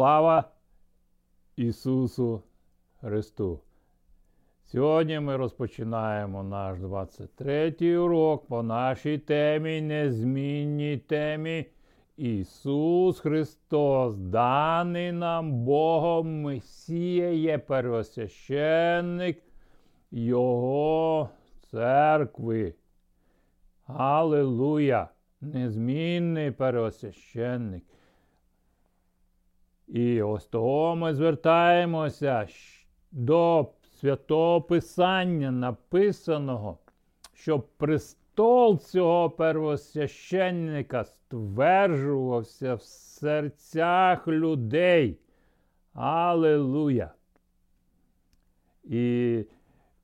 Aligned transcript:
Слава 0.00 0.44
Ісусу 1.56 2.42
Христу! 3.00 3.60
Сьогодні 4.64 5.20
ми 5.20 5.36
розпочинаємо 5.36 6.42
наш 6.42 6.78
23-й 6.78 7.96
урок 7.96 8.46
по 8.46 8.62
нашій 8.62 9.18
темі, 9.18 9.80
незмінній 9.80 10.98
темі 10.98 11.66
Ісус 12.16 13.20
Христос, 13.20 14.16
даний 14.16 15.12
нам 15.12 15.52
Богом 15.52 16.40
Месія 16.42 17.30
є 17.30 17.58
первосвященник 17.58 19.42
Його 20.10 21.28
церкви. 21.70 22.74
Аллилуйя! 23.86 25.08
Незмінний 25.40 26.50
первосвященник. 26.50 27.89
І 29.90 30.22
ось 30.22 30.46
того 30.46 30.96
ми 30.96 31.14
звертаємося 31.14 32.48
до 33.12 33.68
святого 34.00 34.62
Писання, 34.62 35.50
написаного, 35.50 36.78
щоб 37.34 37.68
престол 37.76 38.78
цього 38.78 39.30
первосвященника 39.30 41.04
стверджувався 41.04 42.74
в 42.74 42.82
серцях 42.82 44.28
людей. 44.28 45.18
Аллилуйя! 45.94 47.10
І 48.84 49.44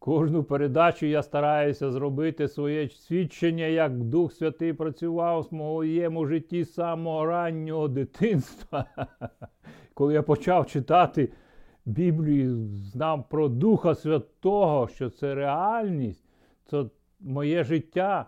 кожну 0.06 0.44
передачу 0.44 1.06
я 1.06 1.22
стараюся 1.22 1.90
зробити 1.90 2.48
своє 2.48 2.88
свідчення, 2.88 3.64
як 3.64 3.98
Дух 3.98 4.32
Святий 4.32 4.72
працював 4.72 5.48
в 5.50 5.54
моєму 5.54 6.26
житті 6.26 6.64
з 6.64 6.74
самого 6.74 7.26
раннього 7.26 7.88
дитинства. 7.88 8.84
Коли 9.94 10.14
я 10.14 10.22
почав 10.22 10.66
читати 10.66 11.32
Біблію, 11.84 12.66
знав 12.66 13.28
про 13.28 13.48
Духа 13.48 13.94
Святого, 13.94 14.88
що 14.88 15.10
це 15.10 15.34
реальність, 15.34 16.24
то 16.70 16.90
моє 17.20 17.64
життя 17.64 18.26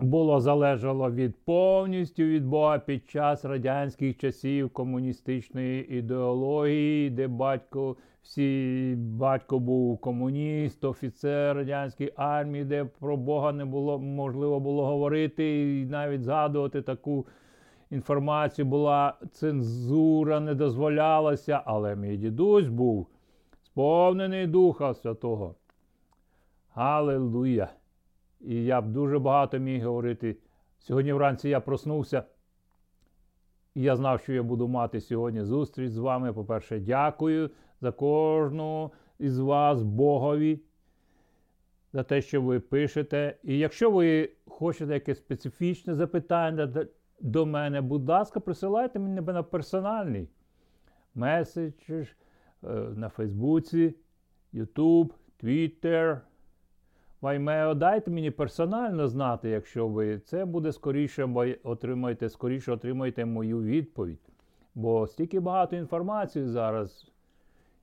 було 0.00 0.40
залежало 0.40 1.10
від 1.10 1.44
повністю 1.44 2.22
від 2.22 2.46
Бога 2.46 2.78
під 2.78 3.10
час 3.10 3.44
радянських 3.44 4.16
часів 4.16 4.70
комуністичної 4.70 5.98
ідеології, 5.98 7.10
де 7.10 7.28
батько 7.28 7.96
всі 8.22 8.94
батько 8.98 9.58
був 9.58 9.98
комуніст, 9.98 10.84
офіцер 10.84 11.56
радянської 11.56 12.12
армії, 12.16 12.64
де 12.64 12.84
про 12.84 13.16
Бога 13.16 13.52
не 13.52 13.64
було 13.64 13.98
можливо 13.98 14.60
було 14.60 14.86
говорити 14.86 15.80
і 15.80 15.84
навіть 15.84 16.22
згадувати 16.22 16.82
таку 16.82 17.26
інформацію. 17.90 18.66
Була 18.66 19.14
цензура, 19.32 20.40
не 20.40 20.54
дозволялася, 20.54 21.62
але 21.64 21.96
мій 21.96 22.16
дідусь 22.16 22.68
був 22.68 23.06
сповнений 23.62 24.46
Духа 24.46 24.94
Святого. 24.94 25.54
Аллилуйя! 26.74 27.68
І 28.40 28.64
я 28.64 28.80
б 28.80 28.88
дуже 28.88 29.18
багато 29.18 29.58
міг 29.58 29.86
говорити. 29.86 30.36
Сьогодні 30.78 31.12
вранці 31.12 31.48
я 31.48 31.60
проснувся. 31.60 32.22
І 33.74 33.82
я 33.82 33.96
знав, 33.96 34.20
що 34.20 34.32
я 34.32 34.42
буду 34.42 34.68
мати 34.68 35.00
сьогодні 35.00 35.42
зустріч 35.42 35.90
з 35.90 35.98
вами. 35.98 36.32
По-перше, 36.32 36.80
дякую 36.80 37.50
за 37.82 37.92
кожного 37.92 38.90
із 39.18 39.38
вас, 39.38 39.82
Богові, 39.82 40.60
за 41.92 42.02
те, 42.02 42.22
що 42.22 42.42
ви 42.42 42.60
пишете. 42.60 43.36
І 43.42 43.58
якщо 43.58 43.90
ви 43.90 44.30
хочете 44.46 44.94
якесь 44.94 45.18
специфічне 45.18 45.94
запитання 45.94 46.86
до 47.20 47.46
мене, 47.46 47.80
будь 47.80 48.08
ласка, 48.08 48.40
присилайте 48.40 48.98
мені 48.98 49.20
на 49.20 49.42
персональний 49.42 50.28
меседж 51.14 51.90
е, 51.90 52.06
на 52.96 53.08
Фейсбуці, 53.08 53.94
Ютуб, 54.52 55.14
Твіттер. 55.36 56.20
Ваймео, 57.20 57.74
дайте 57.74 58.10
мені 58.10 58.30
персонально 58.30 59.08
знати, 59.08 59.48
якщо 59.48 59.88
ви 59.88 60.18
це 60.18 60.44
буде 60.44 60.72
скоріше, 60.72 61.26
бо 61.26 61.46
отримаєте, 61.62 62.28
скоріше 62.28 62.72
отримаєте 62.72 63.24
мою 63.24 63.62
відповідь. 63.62 64.30
Бо 64.74 65.06
стільки 65.06 65.40
багато 65.40 65.76
інформації 65.76 66.46
зараз 66.46 67.11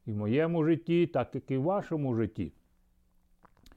і 0.10 0.12
в 0.12 0.18
моєму 0.18 0.64
житті, 0.64 1.08
так 1.08 1.36
як 1.36 1.52
і 1.52 1.58
в 1.58 1.64
вашому 1.64 2.16
житті. 2.16 2.54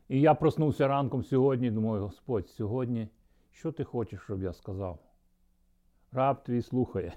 І 0.09 0.20
я 0.20 0.34
проснувся 0.34 0.88
ранком 0.88 1.25
сьогодні, 1.25 1.70
думаю, 1.70 2.03
Господь, 2.03 2.48
сьогодні 2.48 3.09
що 3.50 3.72
ти 3.72 3.84
хочеш, 3.84 4.20
щоб 4.22 4.43
я 4.43 4.53
сказав? 4.53 4.98
Раб 6.12 6.43
твій 6.43 6.62
слухає. 6.62 7.16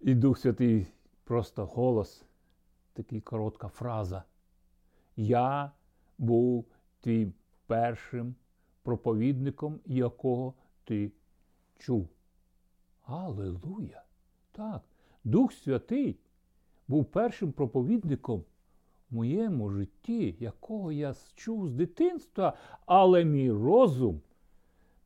І 0.00 0.14
Дух 0.14 0.38
Святий 0.38 0.86
просто 1.24 1.66
голос 1.66 2.24
така 2.92 3.20
коротка 3.20 3.68
фраза. 3.68 4.22
Я 5.16 5.72
був 6.18 6.66
твій 7.00 7.32
першим 7.66 8.34
проповідником, 8.82 9.80
якого 9.84 10.54
ти 10.84 11.12
чув. 11.78 12.08
Аллилуйя! 13.02 14.05
Так, 14.56 14.80
Дух 15.24 15.52
Святий 15.52 16.16
був 16.88 17.04
першим 17.04 17.52
проповідником 17.52 18.44
в 19.10 19.14
моєму 19.14 19.70
житті, 19.70 20.36
якого 20.40 20.92
я 20.92 21.14
чув 21.34 21.68
з 21.68 21.72
дитинства, 21.72 22.56
але 22.86 23.24
мій 23.24 23.50
розум 23.50 24.20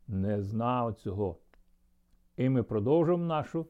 не 0.08 0.42
знав 0.42 0.94
цього. 0.94 1.36
І 2.36 2.48
ми 2.48 2.62
продовжуємо 2.62 3.24
нашу 3.24 3.66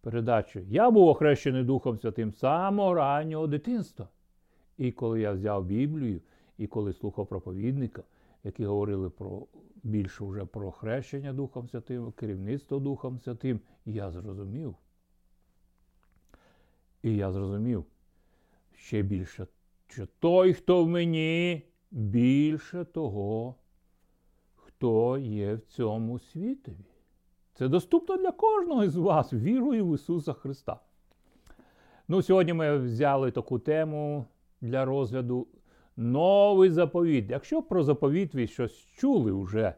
передачу. 0.00 0.60
Я 0.60 0.90
був 0.90 1.08
охрещений 1.08 1.64
Духом 1.64 1.98
Святим 1.98 2.32
самого 2.32 2.94
раннього 2.94 3.46
дитинства. 3.46 4.08
І 4.78 4.92
коли 4.92 5.20
я 5.20 5.32
взяв 5.32 5.64
Біблію, 5.64 6.20
і 6.58 6.66
коли 6.66 6.92
слухав 6.92 7.26
проповідника, 7.26 8.02
які 8.44 8.64
говорили 8.64 9.10
про 9.10 9.46
більше 9.82 10.24
вже 10.24 10.44
про 10.44 10.70
хрещення 10.70 11.32
Духом 11.32 11.68
Святим, 11.68 12.12
керівництво 12.12 12.78
Духом 12.78 13.18
Святим, 13.18 13.60
я 13.86 14.10
зрозумів. 14.10 14.74
І 17.02 17.16
я 17.16 17.32
зрозумів 17.32 17.84
ще 18.74 19.02
більше, 19.02 19.46
що 19.88 20.06
той, 20.18 20.52
хто 20.52 20.84
в 20.84 20.88
мені, 20.88 21.62
більше 21.90 22.84
того, 22.84 23.54
хто 24.54 25.18
є 25.18 25.54
в 25.54 25.60
цьому 25.60 26.18
світові. 26.18 26.86
Це 27.54 27.68
доступно 27.68 28.16
для 28.16 28.32
кожного 28.32 28.88
з 28.88 28.96
вас, 28.96 29.32
вірою 29.32 29.86
в 29.86 29.94
Ісуса 29.94 30.32
Христа. 30.32 30.80
Ну, 32.08 32.22
Сьогодні 32.22 32.52
ми 32.52 32.78
взяли 32.78 33.30
таку 33.30 33.58
тему 33.58 34.26
для 34.60 34.84
розгляду 34.84 35.46
новий 35.96 36.70
заповіт. 36.70 37.30
Якщо 37.30 37.62
про 37.62 37.82
заповіт 37.82 38.34
ви 38.34 38.46
щось 38.46 38.76
чули 38.76 39.32
вже 39.32 39.74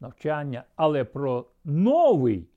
навчання, 0.00 0.64
але 0.76 1.04
про 1.04 1.46
новий, 1.64 2.48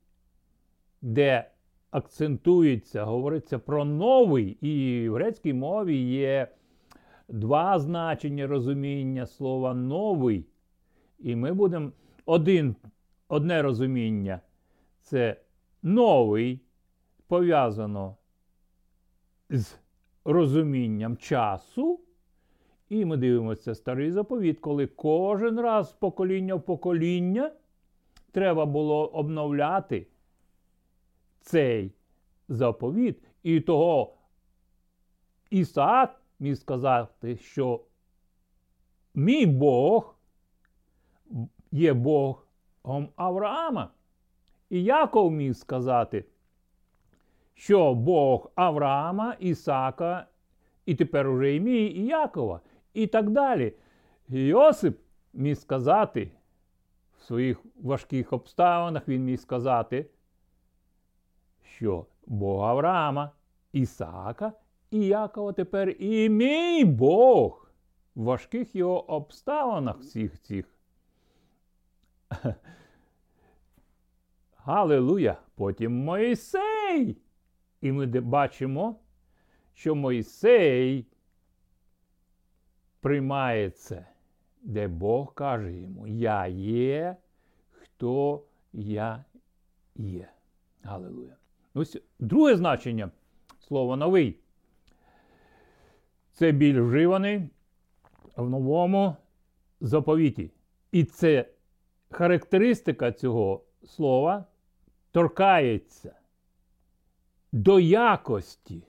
де 1.02 1.50
акцентується, 1.94 3.04
говориться 3.04 3.58
про 3.58 3.84
новий, 3.84 4.56
і 4.60 5.08
в 5.08 5.14
грецькій 5.14 5.52
мові 5.52 5.96
є 5.96 6.48
два 7.28 7.78
значення 7.78 8.46
розуміння 8.46 9.26
слова 9.26 9.74
новий. 9.74 10.46
І 11.18 11.36
ми 11.36 11.52
будемо 11.52 11.92
один 12.26 12.76
одне 13.28 13.62
розуміння 13.62 14.40
це 15.02 15.36
новий, 15.82 16.60
пов'язано 17.26 18.16
з 19.50 19.74
розумінням 20.24 21.16
часу. 21.16 22.00
І 22.88 23.04
ми 23.04 23.16
дивимося 23.16 23.74
старий 23.74 24.10
заповіт, 24.10 24.58
коли 24.58 24.86
кожен 24.86 25.60
раз 25.60 25.90
з 25.90 25.92
покоління 25.92 26.54
в 26.54 26.62
покоління 26.62 27.52
треба 28.32 28.66
було 28.66 29.06
обновляти 29.06 30.06
цей 31.44 31.92
заповіт. 32.48 33.22
І 33.42 33.60
того 33.60 34.14
Ісаак 35.50 36.22
міг 36.40 36.56
сказати, 36.56 37.36
що 37.36 37.80
мій 39.14 39.46
Бог 39.46 40.14
є 41.72 41.92
Бог 41.92 42.46
Авраама. 43.16 43.90
І 44.70 44.82
Яков 44.82 45.32
міг 45.32 45.54
сказати, 45.54 46.24
що 47.54 47.94
Бог 47.94 48.50
Авраама, 48.54 49.36
Ісака, 49.40 50.26
і 50.86 50.94
тепер 50.94 51.28
уже 51.28 51.54
і 51.54 51.60
мій, 51.60 51.84
і 51.84 52.06
Якова, 52.06 52.60
і 52.94 53.06
так 53.06 53.30
далі. 53.30 53.72
Йосип 54.28 54.98
міг 55.32 55.56
сказати 55.56 56.30
в 57.18 57.22
своїх 57.22 57.60
важких 57.82 58.32
обставинах, 58.32 59.08
він 59.08 59.24
міг 59.24 59.40
сказати, 59.40 60.06
що 61.64 62.06
Бог 62.26 62.62
Авраама, 62.64 63.30
Ісака 63.72 64.52
і 64.90 65.06
Якова 65.06 65.52
тепер 65.52 65.88
і 65.98 66.28
мій 66.28 66.84
Бог 66.84 67.70
в 68.14 68.22
важких 68.22 68.76
його 68.76 69.10
обставинах 69.10 69.98
всіх 69.98 70.42
цих. 70.42 70.66
Галилуя! 74.56 75.36
Потім 75.54 76.04
Моїсей. 76.04 77.16
І 77.80 77.92
ми 77.92 78.06
бачимо, 78.06 79.00
що 79.74 79.94
Моїсей 79.94 81.06
приймає 83.00 83.70
це, 83.70 84.06
де 84.62 84.88
Бог 84.88 85.34
каже 85.34 85.72
йому: 85.72 86.06
Я 86.06 86.46
є, 86.46 87.16
хто 87.70 88.44
я 88.72 89.24
є. 89.94 90.28
Галилуя. 90.82 91.36
Ось 91.74 91.98
друге 92.18 92.56
значення 92.56 93.10
слова 93.60 93.96
новий. 93.96 94.38
Це 96.32 96.52
біль 96.52 96.80
вживаний 96.80 97.48
в 98.36 98.50
новому 98.50 99.16
заповіті. 99.80 100.50
І 100.92 101.04
це 101.04 101.48
характеристика 102.10 103.12
цього 103.12 103.64
слова 103.84 104.44
торкається 105.10 106.14
до 107.52 107.80
якості, 107.80 108.82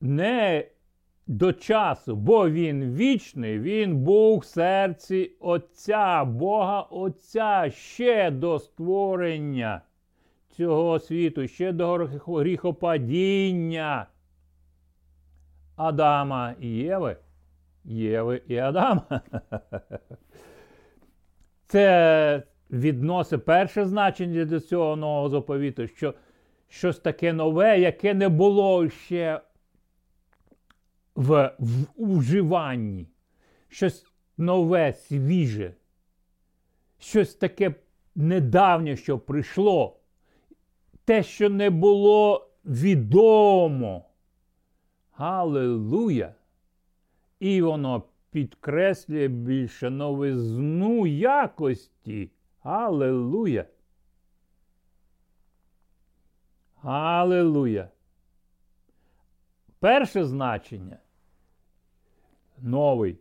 не 0.00 0.68
до 1.26 1.52
часу, 1.52 2.16
бо 2.16 2.50
він 2.50 2.94
вічний, 2.94 3.58
він 3.58 3.96
був 3.96 4.38
в 4.38 4.44
серці 4.44 5.32
Отця, 5.40 6.24
Бога 6.24 6.80
Отця 6.80 7.70
ще 7.70 8.30
до 8.30 8.58
створення 8.58 9.82
цього 10.56 10.98
світу, 10.98 11.48
ще 11.48 11.72
до 11.72 12.08
гріхопадіння 12.26 14.06
Адама 15.76 16.54
і 16.60 16.68
Єви. 16.68 17.16
Єви 17.84 18.42
і 18.48 18.56
Адама. 18.56 19.02
Це 21.66 22.42
відносить 22.70 23.44
перше 23.44 23.84
значення 23.84 24.44
до 24.44 24.60
цього 24.60 24.96
нового 24.96 25.28
заповіту, 25.28 25.86
що 25.86 26.14
щось 26.68 26.98
таке 26.98 27.32
нове, 27.32 27.80
яке 27.80 28.14
не 28.14 28.28
було 28.28 28.88
ще 28.88 29.40
в, 31.14 31.54
в 31.58 31.86
уживанні. 31.96 33.08
Щось 33.68 34.06
нове, 34.38 34.92
свіже, 34.92 35.74
щось 36.98 37.34
таке 37.34 37.74
недавнє, 38.14 38.96
що 38.96 39.18
прийшло, 39.18 40.00
те, 41.04 41.22
що 41.22 41.50
не 41.50 41.70
було 41.70 42.50
відомо. 42.64 44.04
Галилуя! 45.12 46.34
І 47.40 47.62
воно 47.62 48.02
підкреслює 48.30 49.28
більше 49.28 49.90
новизну 49.90 51.06
якості. 51.06 52.30
Аллилуйя! 52.62 53.64
Аллилуйя! 56.82 57.88
Перше 59.78 60.24
значення 60.24 60.98
новий. 62.58 63.18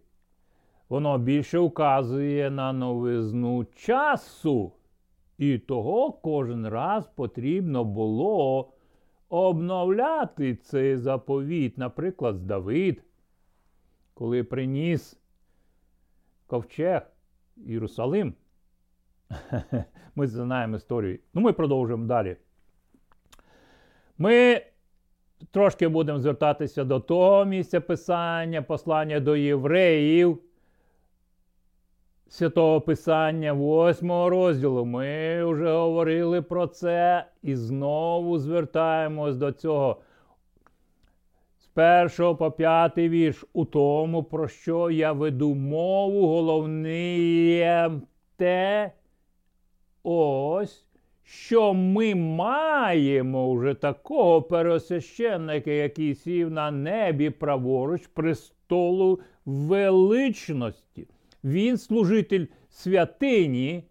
Воно 0.89 1.17
більше 1.17 1.59
указує 1.59 2.51
на 2.51 2.73
новизну 2.73 3.65
часу. 3.65 4.71
І 5.41 5.57
того 5.57 6.11
кожен 6.11 6.67
раз 6.67 7.07
потрібно 7.07 7.83
було 7.83 8.73
обновляти 9.29 10.55
цей 10.55 10.97
заповіт. 10.97 11.77
Наприклад, 11.77 12.47
Давид, 12.47 13.03
коли 14.13 14.43
приніс 14.43 15.19
ковчег 16.47 17.01
Єрусалим. 17.57 18.33
Ми 20.15 20.27
знаємо 20.27 20.75
історію. 20.75 21.19
Ну, 21.33 21.41
ми 21.41 21.53
продовжуємо 21.53 22.05
далі. 22.05 22.37
Ми 24.17 24.61
трошки 25.51 25.87
будемо 25.87 26.19
звертатися 26.19 26.83
до 26.83 26.99
того 26.99 27.45
місця 27.45 27.81
писання, 27.81 28.61
послання 28.61 29.19
до 29.19 29.35
євреїв. 29.35 30.39
Святого 32.31 32.81
Писання, 32.81 33.53
8 33.53 34.11
розділу. 34.11 34.85
Ми 34.85 35.43
вже 35.45 35.71
говорили 35.71 36.41
про 36.41 36.67
це 36.67 37.25
і 37.43 37.55
знову 37.55 38.37
звертаємось 38.37 39.37
до 39.37 39.51
цього. 39.51 40.01
З 41.59 41.65
першого 41.65 42.35
по 42.35 42.51
п'ятий 42.51 43.09
вірш 43.09 43.45
у 43.53 43.65
тому, 43.65 44.23
про 44.23 44.47
що 44.47 44.91
я 44.91 45.11
веду 45.11 45.55
мову, 45.55 46.27
головне 46.27 47.91
те, 48.37 48.91
ось, 50.03 50.85
що 51.23 51.73
ми 51.73 52.15
маємо 52.15 53.53
вже 53.53 53.73
такого 53.73 54.41
пересвященника, 54.41 55.71
який 55.71 56.15
сів 56.15 56.51
на 56.51 56.71
небі 56.71 57.29
праворуч 57.29 58.07
престолу 58.07 59.19
величності. 59.45 61.07
Він 61.43 61.77
служитель 61.77 62.45
святині 62.69 63.83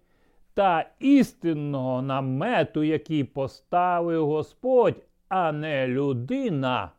та 0.54 0.90
істинного 0.98 2.02
намету, 2.02 2.82
який 2.82 3.24
поставив 3.24 4.26
Господь, 4.26 5.02
а 5.28 5.52
не 5.52 5.88
людина. 5.88 6.90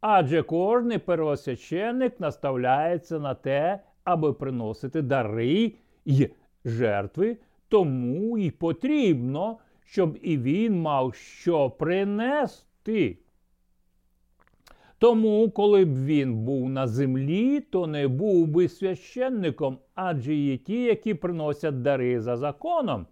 Адже 0.00 0.42
кожний 0.42 0.98
первосвященник 0.98 2.20
наставляється 2.20 3.18
на 3.18 3.34
те, 3.34 3.80
аби 4.04 4.32
приносити 4.32 5.02
дари 5.02 5.72
й 6.04 6.30
жертви, 6.64 7.36
тому 7.68 8.38
й 8.38 8.50
потрібно, 8.50 9.58
щоб 9.84 10.18
і 10.22 10.38
він 10.38 10.80
мав 10.80 11.14
що 11.14 11.70
принести. 11.70 13.18
Тому, 14.98 15.50
коли 15.50 15.84
б 15.84 16.04
він 16.04 16.34
був 16.34 16.68
на 16.68 16.86
землі, 16.86 17.60
то 17.60 17.86
не 17.86 18.08
був 18.08 18.46
би 18.46 18.68
священником, 18.68 19.78
адже 19.94 20.34
є 20.34 20.56
ті, 20.56 20.82
які 20.82 21.14
приносять 21.14 21.82
дари 21.82 22.20
за 22.20 22.36
законом, 22.36 23.06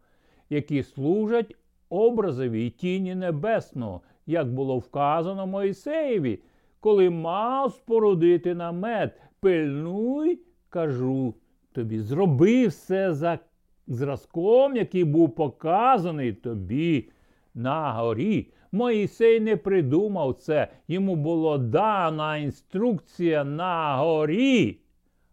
які 0.51 0.83
служать 0.83 1.57
образові 1.89 2.67
й 2.67 2.71
тіні 2.71 3.15
небесного, 3.15 4.01
як 4.27 4.55
було 4.55 4.79
вказано 4.79 5.47
Моїсеєві, 5.47 6.43
коли 6.81 7.11
мав 7.11 7.73
спорудити 7.73 8.55
намет, 8.55 9.21
пильнуй, 9.41 10.41
кажу 10.69 11.35
тобі, 11.73 12.01
зроби 12.01 12.67
все 12.67 13.15
за 13.15 13.39
зразком, 13.87 14.77
який 14.77 15.05
був 15.05 15.35
показаний 15.35 16.33
тобі 16.33 17.09
на 17.55 17.93
горі. 17.93 18.51
Моїсей 18.75 19.41
не 19.41 19.57
придумав 19.57 20.35
це, 20.35 20.69
йому 20.89 21.17
було 21.17 21.59
дана 21.59 22.37
інструкція 22.37 23.45
на 23.45 23.97
горі. 23.97 24.81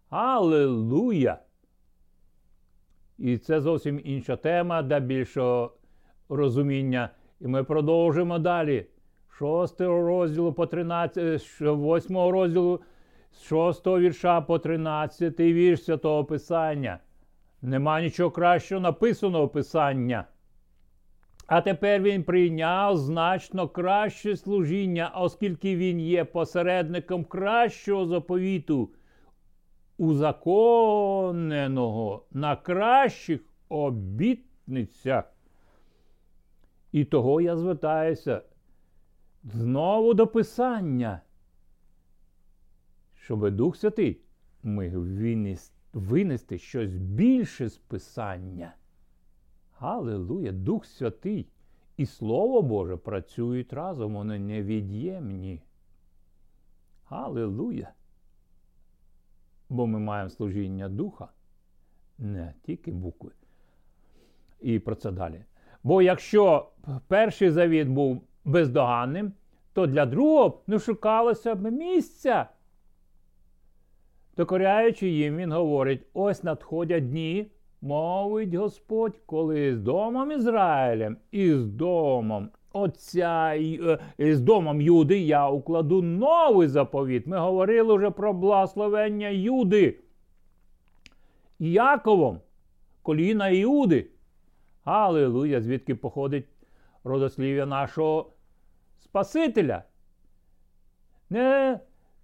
Аллилуйя! 0.09 1.37
І 3.17 3.37
це 3.37 3.61
зовсім 3.61 4.01
інша 4.03 4.35
тема 4.35 4.81
для 4.81 4.99
більшого 4.99 5.73
розуміння. 6.29 7.09
І 7.39 7.47
ми 7.47 7.63
продовжимо 7.63 8.39
далі. 8.39 8.85
6 9.39 9.81
розділу 9.81 10.53
по 10.53 10.65
13, 10.65 11.61
8 11.61 12.17
розділу 12.17 12.81
з 13.31 13.43
6 13.43 13.87
вірша 13.87 14.41
по 14.41 14.59
13 14.59 15.39
вірш 15.39 15.83
Святого 15.83 16.25
Писання. 16.25 16.99
Нема 17.61 18.01
нічого 18.01 18.31
кращого 18.31 18.81
написаного 18.81 19.47
Писання. 19.47 20.25
А 21.51 21.61
тепер 21.61 22.01
він 22.01 22.23
прийняв 22.23 22.97
значно 22.97 23.69
краще 23.69 24.37
служіння, 24.37 25.11
оскільки 25.15 25.75
він 25.75 25.99
є 25.99 26.25
посередником 26.25 27.25
кращого 27.25 28.05
заповіту, 28.05 28.89
узаконеного 29.97 32.25
на 32.31 32.55
кращих 32.55 33.41
обітницях. 33.69 35.33
І 36.91 37.05
того 37.05 37.41
я 37.41 37.57
звертаюся 37.57 38.41
знову 39.43 40.13
до 40.13 40.27
Писання, 40.27 41.21
щоб 43.15 43.49
Дух 43.49 43.77
Святий 43.77 44.21
міг 44.63 44.97
винести 45.93 46.57
щось 46.57 46.95
більше 46.95 47.69
з 47.69 47.77
Писання. 47.77 48.73
Галилуя, 49.81 50.51
Дух 50.51 50.85
Святий 50.85 51.47
і 51.97 52.05
Слово 52.05 52.61
Боже 52.61 52.97
працюють 52.97 53.73
разом, 53.73 54.13
вони 54.13 54.39
невід'ємні. 54.39 55.61
Галилуя! 57.05 57.87
Бо 59.69 59.87
ми 59.87 59.99
маємо 59.99 60.29
служіння 60.29 60.89
Духа, 60.89 61.27
не 62.17 62.53
тільки 62.63 62.91
букви. 62.91 63.31
І 64.59 64.79
про 64.79 64.95
це 64.95 65.11
далі. 65.11 65.45
Бо 65.83 66.01
якщо 66.01 66.69
перший 67.07 67.49
завіт 67.49 67.87
був 67.87 68.23
бездоганним, 68.45 69.33
то 69.73 69.87
для 69.87 70.05
другого 70.05 70.61
не 70.67 70.79
шукалося 70.79 71.55
б 71.55 71.71
місця. 71.71 72.49
Докоряючи 74.37 75.09
їм, 75.09 75.37
він 75.37 75.51
говорить: 75.51 76.05
ось 76.13 76.43
надходять 76.43 77.09
дні, 77.09 77.51
мовить 77.81 78.53
Господь, 78.53 79.19
коли 79.25 79.75
з 79.75 79.79
домом 79.79 80.31
Ізраїлем 80.31 81.17
і 81.31 81.53
з 81.53 81.67
домом 81.67 82.49
Отця 82.73 83.53
і 83.53 83.79
е, 84.19 84.35
з 84.35 84.41
домом 84.41 84.81
Юди 84.81 85.19
я 85.19 85.49
укладу 85.49 86.01
новий 86.01 86.67
заповіт. 86.67 87.27
Ми 87.27 87.37
говорили 87.37 87.95
вже 87.95 88.09
про 88.09 88.33
благословення 88.33 89.27
Юди. 89.27 89.99
Яковом, 91.59 92.39
коліна 93.01 93.49
Іуди. 93.49 94.07
Аллилуйя, 94.83 95.61
звідки 95.61 95.95
походить 95.95 96.45
родослів'я 97.03 97.65
нашого 97.65 98.33
Спасителя. 98.99 99.83
Не 101.29 101.79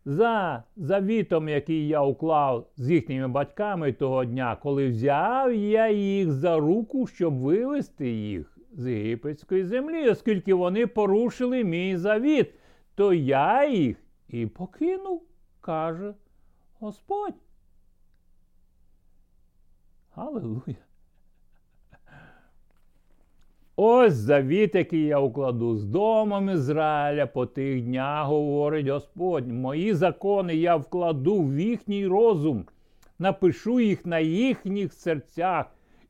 за 0.07 0.63
завітом, 0.75 1.49
який 1.49 1.87
я 1.87 2.01
уклав 2.01 2.69
з 2.77 2.91
їхніми 2.91 3.27
батьками 3.27 3.93
того 3.93 4.25
дня, 4.25 4.57
коли 4.63 4.87
взяв 4.87 5.53
я 5.53 5.89
їх 5.89 6.31
за 6.31 6.57
руку, 6.57 7.07
щоб 7.07 7.33
вивести 7.37 8.09
їх 8.09 8.57
з 8.73 8.91
єгипетської 8.91 9.65
землі, 9.65 10.09
оскільки 10.09 10.53
вони 10.53 10.87
порушили 10.87 11.63
мій 11.63 11.97
завіт, 11.97 12.53
то 12.95 13.13
я 13.13 13.69
їх 13.69 13.97
і 14.27 14.45
покинув, 14.45 15.23
каже 15.61 16.13
Господь. 16.79 17.35
Аллилуйя. 20.15 20.86
Ось 23.79 24.13
завіт, 24.13 24.75
який 24.75 25.05
я 25.05 25.19
укладу 25.19 25.75
з 25.75 25.85
домом 25.85 26.49
Ізраїля 26.49 27.27
по 27.27 27.45
тих 27.45 27.81
днях, 27.81 28.27
говорить 28.27 28.87
Господь. 28.87 29.47
Мої 29.47 29.93
закони 29.93 30.55
я 30.55 30.75
вкладу 30.75 31.43
в 31.43 31.59
їхній 31.59 32.07
розум, 32.07 32.65
напишу 33.19 33.79
їх 33.79 34.05
на 34.05 34.19
їхніх 34.19 34.93
серцях 34.93 35.65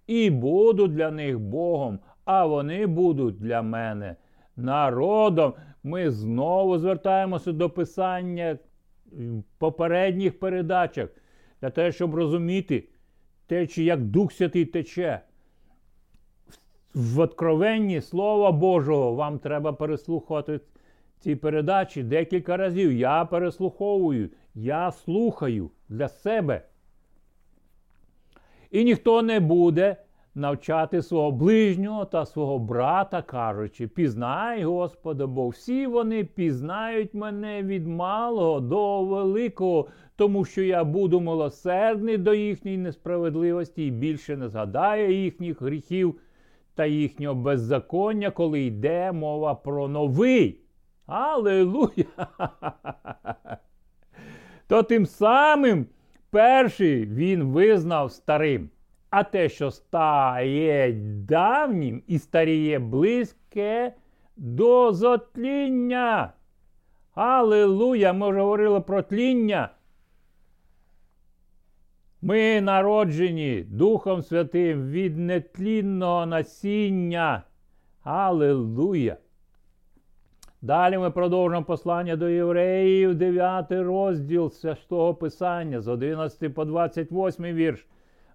і 0.07 0.29
буду 0.29 0.88
для 0.88 1.12
них 1.12 1.39
Богом, 1.39 2.00
а 2.25 2.45
вони 2.45 2.88
будуть 2.88 3.39
для 3.39 3.62
мене 3.62 4.15
народом. 4.55 5.53
Ми 5.83 6.12
знову 6.12 6.77
звертаємося 6.77 7.51
до 7.51 7.69
писання 7.69 8.57
в 9.12 9.43
попередніх 9.57 10.39
передачах 10.39 11.09
для 11.62 11.69
того, 11.69 11.91
щоб 11.91 12.15
розуміти 12.15 12.83
те, 13.47 13.67
чи 13.67 13.83
як 13.83 14.01
Дух 14.01 14.31
Святий 14.31 14.65
тече 14.65 15.21
в 16.97 17.19
откровенні 17.19 18.01
Слова 18.01 18.51
Божого 18.51 19.13
вам 19.13 19.39
треба 19.39 19.73
переслухати 19.73 20.59
ці 21.19 21.35
передачі 21.35 22.03
декілька 22.03 22.57
разів. 22.57 22.93
Я 22.93 23.25
переслуховую, 23.25 24.29
я 24.55 24.91
слухаю 24.91 25.69
для 25.89 26.07
себе. 26.07 26.61
І 28.71 28.83
ніхто 28.83 29.21
не 29.21 29.39
буде 29.39 29.95
навчати 30.35 31.01
свого 31.01 31.31
ближнього 31.31 32.05
та 32.05 32.25
свого 32.25 32.59
брата, 32.59 33.21
кажучи, 33.21 33.87
пізнай 33.87 34.63
Господа, 34.63 35.27
бо 35.27 35.49
всі 35.49 35.87
вони 35.87 36.23
пізнають 36.23 37.13
мене 37.13 37.63
від 37.63 37.87
малого 37.87 38.59
до 38.59 39.03
великого, 39.03 39.87
тому 40.15 40.45
що 40.45 40.63
я 40.63 40.83
буду 40.83 41.21
милосердний 41.21 42.17
до 42.17 42.33
їхньої 42.33 42.77
несправедливості 42.77 43.85
і 43.87 43.91
більше 43.91 44.37
не 44.37 44.49
згадаю 44.49 45.23
їхніх 45.23 45.61
гріхів 45.61 46.19
та 46.77 46.86
їхнього 46.86 47.36
беззаконня, 47.36 48.31
коли 48.31 48.62
йде 48.62 49.12
мова 49.12 49.55
про 49.55 49.88
новий. 49.88 50.62
Аллилуйя! 51.05 52.05
То 54.67 54.84
тим 54.84 55.05
самим 55.05 55.86
перший 56.29 57.05
він 57.05 57.43
визнав 57.43 58.12
старим. 58.12 58.69
А 59.10 59.24
те, 59.24 59.50
що 59.50 59.72
стає 59.72 60.91
давнім 61.27 62.03
і 62.07 62.19
старіє 62.19 62.79
близьке 62.79 63.93
до 64.36 64.93
зотління. 64.93 66.34
Аллилуйя! 67.15 68.13
Ми 68.13 68.29
вже 68.29 68.39
говорили 68.39 68.81
про 68.81 69.01
тління. 69.01 69.69
Ми 72.21 72.62
народжені 72.62 73.65
Духом 73.69 74.21
Святим 74.21 74.89
від 74.89 75.17
нетлінного 75.17 76.25
насіння. 76.25 77.43
Аллилуйя! 78.03 79.17
Далі 80.62 80.97
ми 80.97 81.12
продовжуємо 81.12 81.65
послання 81.65 82.15
до 82.15 82.29
євреїв, 82.29 83.15
9 83.15 83.71
розділ 83.71 84.51
Святого 84.51 85.15
Писання 85.15 85.81
з 85.81 85.88
11 85.88 86.53
по 86.53 86.65
28 86.65 87.43
вірш. 87.45 87.88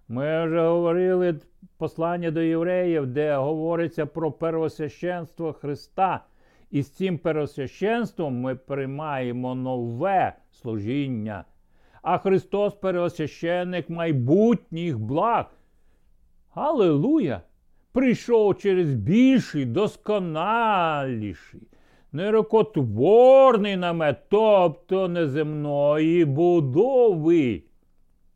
Ми 0.07 0.45
вже 0.45 0.67
говорили 0.67 1.39
послання 1.77 2.31
до 2.31 2.41
євреїв, 2.41 3.07
де 3.07 3.35
говориться 3.35 4.05
про 4.05 4.31
первосвященство 4.31 5.53
Христа. 5.53 6.25
І 6.71 6.81
з 6.81 6.89
цим 6.89 7.17
первосвященством 7.17 8.41
ми 8.41 8.55
приймаємо 8.55 9.55
нове 9.55 10.35
служіння 10.51 11.43
а 12.03 12.17
Христос 12.17 12.73
переосвященник 12.73 13.89
майбутніх 13.89 14.99
благ. 14.99 15.45
Аллилуйя! 16.53 17.41
Прийшов 17.91 18.57
через 18.57 18.93
більший, 18.93 19.65
досконаліший, 19.65 21.61
нерокотворний 22.11 23.77
намет, 23.77 24.17
тобто 24.29 25.07
неземної 25.07 26.25
будови. 26.25 27.63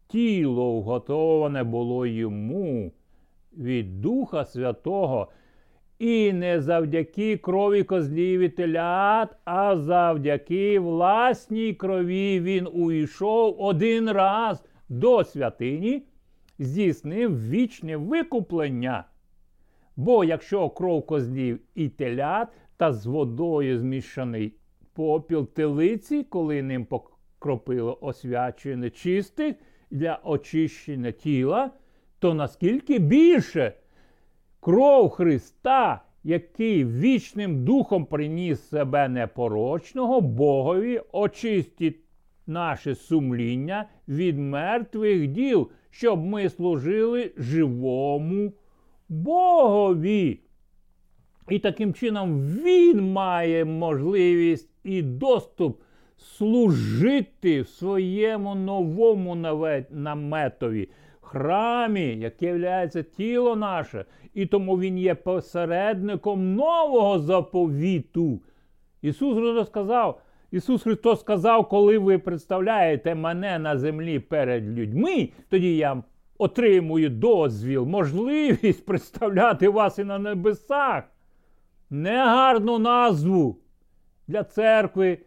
Тіло 0.08 0.74
вготоване 0.74 1.64
було 1.64 2.06
йому 2.06 2.92
від 3.58 4.02
Духа 4.02 4.46
Святого. 4.46 5.28
І 6.00 6.34
не 6.34 6.62
завдяки 6.62 7.38
крові 7.38 7.84
козлів 7.84 8.42
і 8.42 8.50
телят, 8.50 9.36
а 9.46 9.78
завдяки 9.78 10.80
власній 10.80 11.74
крові 11.74 12.40
він 12.40 12.68
уйшов 12.74 13.62
один 13.62 14.12
раз 14.12 14.64
до 14.90 15.24
святині, 15.24 16.04
здійснив 16.60 17.50
вічне 17.50 17.98
викуплення. 17.98 19.04
Бо 19.96 20.24
якщо 20.24 20.70
кров 20.70 21.06
козлів 21.06 21.60
і 21.76 21.90
телят 21.90 22.48
та 22.78 22.94
з 22.94 23.06
водою 23.06 23.80
змішаний 23.80 24.54
попіл 24.94 25.48
телиці, 25.48 26.24
коли 26.24 26.62
ним 26.62 26.86
покропило 26.86 27.98
освячує 28.02 28.78
нечистих 28.78 29.56
для 29.92 30.20
очищення 30.24 31.12
тіла, 31.12 31.72
то 32.20 32.34
наскільки 32.34 33.00
більше? 33.00 33.74
Кров 34.68 35.10
Христа, 35.10 36.02
який 36.24 36.86
вічним 36.86 37.64
духом 37.64 38.06
приніс 38.06 38.70
себе 38.70 39.08
непорочного, 39.08 40.22
Богові 40.22 41.02
очистить 41.12 42.00
наше 42.48 42.96
сумління 42.96 43.86
від 44.08 44.38
мертвих 44.38 45.28
діл, 45.28 45.70
щоб 45.90 46.26
ми 46.26 46.50
служили 46.50 47.32
живому 47.38 48.54
Богові. 49.10 50.40
І 51.50 51.60
таким 51.60 51.94
чином 51.94 52.42
Він 52.42 53.12
має 53.12 53.66
можливість 53.66 54.70
і 54.84 55.02
доступ 55.02 55.82
служити 56.18 57.62
в 57.62 57.68
своєму 57.68 58.56
новому 58.56 59.36
наметові, 59.92 60.90
храмі, 61.28 62.02
яке 62.02 62.60
є 62.60 63.04
тіло 63.04 63.56
наше, 63.56 64.06
і 64.34 64.46
тому 64.46 64.80
Він 64.80 64.98
є 64.98 65.16
посередником 65.16 66.56
нового 66.56 67.20
заповіту. 67.20 68.42
Ісус 69.02 69.38
розказав, 69.38 70.22
Ісус 70.52 70.84
Христос 70.84 71.20
сказав, 71.20 71.70
коли 71.70 71.98
ви 71.98 72.18
представляєте 72.18 73.16
мене 73.16 73.60
на 73.60 73.78
землі 73.78 74.20
перед 74.20 74.70
людьми, 74.70 75.30
тоді 75.50 75.78
я 75.78 76.04
отримую 76.38 77.10
дозвіл, 77.10 77.86
можливість 77.86 78.86
представляти 78.86 79.70
вас 79.70 80.00
і 80.00 80.04
на 80.04 80.20
небесах. 80.20 81.04
Негарну 81.90 82.80
назву 82.80 83.58
для 84.28 84.44
церкви, 84.44 85.20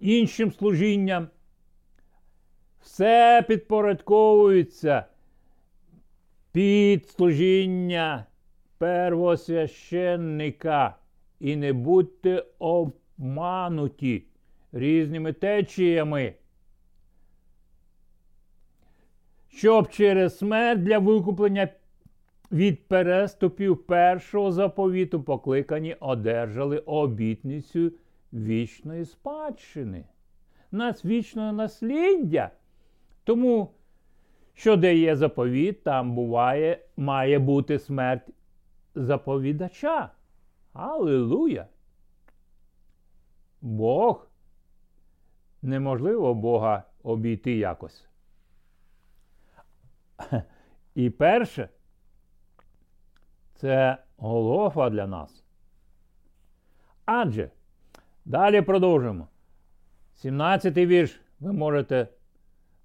іншим 0.00 0.52
служінням. 0.52 1.28
Все 2.82 3.44
підпорядковується 3.48 5.04
під 6.52 7.08
служіння 7.08 8.26
первосвященника. 8.78 10.96
І 11.40 11.56
не 11.56 11.72
будьте 11.72 12.44
обмануті 12.58 14.24
різними 14.72 15.32
течіями. 15.32 16.34
Щоб 19.48 19.88
через 19.88 20.38
смерть 20.38 20.82
для 20.82 20.98
викуплення 20.98 21.68
від 22.52 22.88
переступів 22.88 23.86
першого 23.86 24.52
заповіту 24.52 25.22
покликані 25.22 25.96
одержали 26.00 26.78
обітницю 26.78 27.92
вічної 28.32 29.04
спадщини, 29.04 30.04
нас 30.72 31.04
вічного 31.04 31.52
насліддя. 31.52 32.50
Тому 33.24 33.74
що 34.54 34.76
де 34.76 34.96
є 34.96 35.16
заповіт, 35.16 35.84
там 35.84 36.14
буває, 36.14 36.78
має 36.96 37.38
бути 37.38 37.78
смерть 37.78 38.30
заповідача. 38.94 40.10
Аллилуйя! 40.72 41.66
Бог. 43.60 44.26
Неможливо 45.62 46.34
Бога 46.34 46.82
обійти 47.02 47.56
якось. 47.56 48.08
І 50.94 51.10
перше, 51.10 51.68
це 53.54 53.98
Голгофа 54.16 54.90
для 54.90 55.06
нас. 55.06 55.44
Адже, 57.04 57.50
далі 58.24 58.62
продовжимо. 58.62 59.28
17-й 60.24 60.86
вірш. 60.86 61.20
Ви 61.40 61.52
можете 61.52 62.08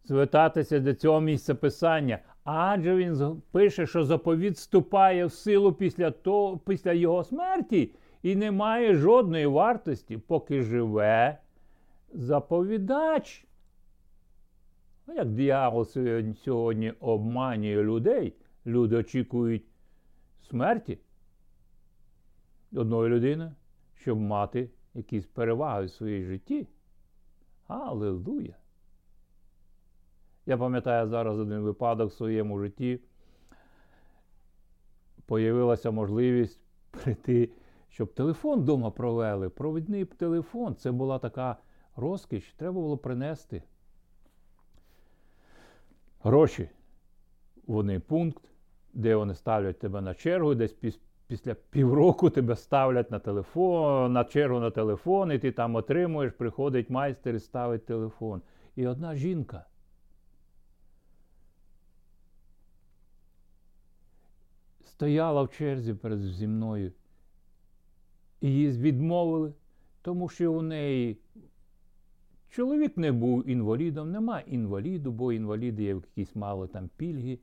звертатися 0.08 0.80
до 0.80 0.94
цього 0.94 1.22
місця 1.22 1.56
писання. 1.56 2.20
Адже 2.44 2.96
він 2.96 3.42
пише, 3.52 3.88
що 3.88 4.04
заповіт 4.04 4.56
вступає 4.56 5.26
в 5.26 5.32
силу 5.32 5.74
після 5.74 6.12
того, 6.12 6.58
після 6.58 6.94
його 6.94 7.24
смерті 7.24 7.92
і 8.24 8.36
не 8.36 8.52
має 8.52 8.96
жодної 8.96 9.46
вартості, 9.46 10.18
поки 10.18 10.62
живе 10.62 11.38
заповідач. 12.14 13.46
Як 15.08 15.34
діявол 15.34 15.86
сьогодні 16.44 16.92
обманює 16.92 17.84
людей, 17.84 18.34
люди 18.66 18.96
очікують 18.96 19.66
смерті 20.50 21.00
одної 22.76 23.10
людини, 23.10 23.52
щоб 23.96 24.20
мати 24.20 24.70
якісь 24.94 25.26
переваги 25.26 25.86
в 25.86 25.92
своїй 25.92 26.24
житті. 26.24 26.68
Аллилуйя! 27.68 28.56
Я 30.48 30.58
пам'ятаю 30.58 31.08
зараз 31.08 31.40
один 31.40 31.60
випадок 31.60 32.10
в 32.10 32.14
своєму 32.14 32.60
житті. 32.60 33.00
Появилася 35.26 35.92
можливість 35.92 36.60
прийти, 36.92 37.50
щоб 37.90 38.14
телефон 38.14 38.60
вдома 38.60 38.92
провели. 38.92 39.50
Провідний 39.50 40.06
телефон. 40.06 40.76
Це 40.76 40.92
була 40.92 41.20
така 41.20 41.58
розкіш. 41.96 42.54
Треба 42.58 42.74
було 42.74 42.98
принести 42.98 43.64
гроші 46.24 46.70
в 47.68 47.76
один 47.76 48.02
пункт, 48.02 48.44
де 48.94 49.16
вони 49.16 49.36
ставлять 49.36 49.80
тебе 49.80 50.02
на 50.02 50.14
чергу, 50.14 50.56
десь 50.56 50.76
після 51.28 51.54
півроку 51.54 52.30
тебе 52.30 52.56
ставлять 52.56 53.12
на 53.12 53.20
телефон, 53.20 54.14
на 54.14 54.24
чергу 54.24 54.60
на 54.60 54.72
телефон, 54.72 55.32
і 55.32 55.40
ти 55.40 55.52
там 55.52 55.76
отримуєш, 55.76 56.34
приходить 56.34 56.90
майстер 56.90 57.36
і 57.36 57.40
ставить 57.40 57.86
телефон. 57.86 58.42
І 58.76 58.88
одна 58.88 59.16
жінка. 59.16 59.66
Стояла 64.98 65.44
в 65.44 65.50
черзі 65.50 65.94
перед 65.94 66.22
зі 66.22 66.48
мною. 66.48 66.92
І 68.42 68.50
її 68.50 68.70
відмовили, 68.70 69.54
тому 70.02 70.30
що 70.30 70.54
у 70.54 70.62
неї 70.62 71.18
чоловік 72.50 72.98
не 72.98 73.12
був 73.12 73.50
інвалідом, 73.50 74.12
нема 74.12 74.40
інваліду, 74.40 75.12
бо 75.12 75.34
інваліди 75.34 75.84
є 75.84 75.90
якісь 75.90 76.36
мали 76.36 76.68
там 76.68 76.90
пільги. 76.98 77.40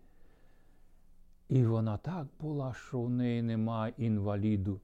І 1.48 1.64
вона 1.64 1.96
так 1.96 2.26
була, 2.40 2.74
що 2.74 3.00
в 3.00 3.10
неї 3.10 3.42
нема 3.42 3.88
інваліду, 3.88 4.80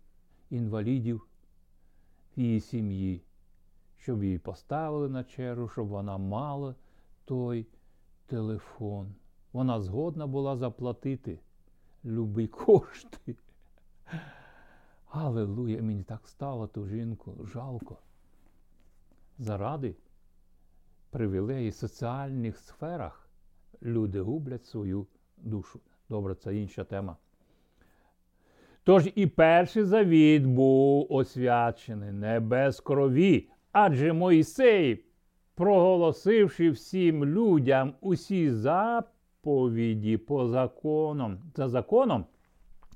інвалідів 0.50 1.26
в 2.36 2.40
її 2.40 2.60
сім'ї, 2.60 3.22
щоб 3.98 4.24
її 4.24 4.38
поставили 4.38 5.08
на 5.08 5.24
чергу, 5.24 5.68
щоб 5.68 5.88
вона 5.88 6.18
мала 6.18 6.74
той 7.24 7.66
телефон. 8.26 9.14
Вона 9.52 9.80
згодна 9.80 10.26
була 10.26 10.56
заплатити 10.56 11.38
любі 12.04 12.46
кошти. 12.46 13.36
Аллилуйя, 15.10 15.82
мені 15.82 16.02
так 16.02 16.28
стало 16.28 16.66
ту 16.66 16.86
жінку 16.86 17.34
жалко. 17.52 17.98
Заради 19.38 19.94
привілеї 21.10 21.70
в 21.70 21.74
соціальних 21.74 22.58
сферах 22.58 23.28
люди 23.82 24.20
гублять 24.20 24.66
свою 24.66 25.06
душу. 25.36 25.80
Добре, 26.08 26.34
це 26.34 26.56
інша 26.56 26.84
тема. 26.84 27.16
Тож 28.84 29.08
і 29.14 29.26
перший 29.26 29.84
завіт 29.84 30.44
був 30.44 31.06
освячений 31.12 32.12
не 32.12 32.40
без 32.40 32.80
крові, 32.80 33.48
адже 33.72 34.12
Моїсей, 34.12 35.04
проголосивши 35.54 36.70
всім 36.70 37.24
людям 37.24 37.94
усі 38.00 38.50
заповіді 38.50 39.19
по 39.42 40.48
законам, 40.48 41.38
за 41.54 41.68
законом, 41.68 42.24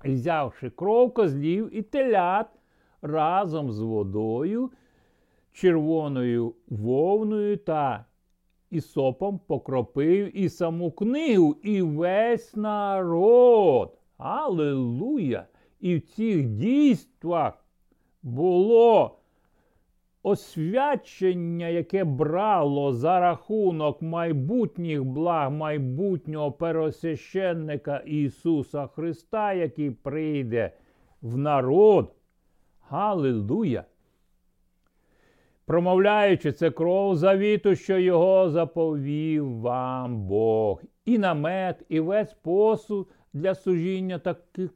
взявши 0.04 0.70
кров 0.70 1.14
козлів 1.14 1.76
і 1.76 1.82
телят 1.82 2.46
разом 3.02 3.72
з 3.72 3.80
водою, 3.80 4.70
червоною 5.52 6.54
вовною 6.68 7.56
та 7.56 8.04
ісопом 8.70 9.40
покропив 9.46 10.38
і 10.38 10.48
саму 10.48 10.90
книгу, 10.90 11.56
і 11.62 11.82
весь 11.82 12.56
народ. 12.56 13.98
Аллилуйя! 14.18 15.46
І 15.80 15.96
в 15.96 16.00
цих 16.00 16.48
дійствах 16.48 17.64
було 18.22 19.18
освячення, 20.24 21.68
яке 21.68 22.04
брало 22.04 22.92
за 22.92 23.20
рахунок 23.20 24.02
майбутніх 24.02 25.04
благ 25.04 25.50
майбутнього 25.50 26.52
пересвященника 26.52 27.96
Ісуса 27.96 28.86
Христа, 28.86 29.52
який 29.52 29.90
прийде 29.90 30.72
в 31.22 31.36
народ. 31.36 32.14
Галилуя! 32.88 33.84
Промовляючи 35.66 36.52
це 36.52 36.70
кров 36.70 37.16
завіту, 37.16 37.74
що 37.74 37.98
його 37.98 38.50
заповів 38.50 39.60
вам 39.60 40.26
Бог. 40.26 40.82
І 41.04 41.18
намет, 41.18 41.82
і 41.88 42.00
весь 42.00 42.34
посуд 42.34 43.08
для 43.32 43.54
служіння 43.54 44.20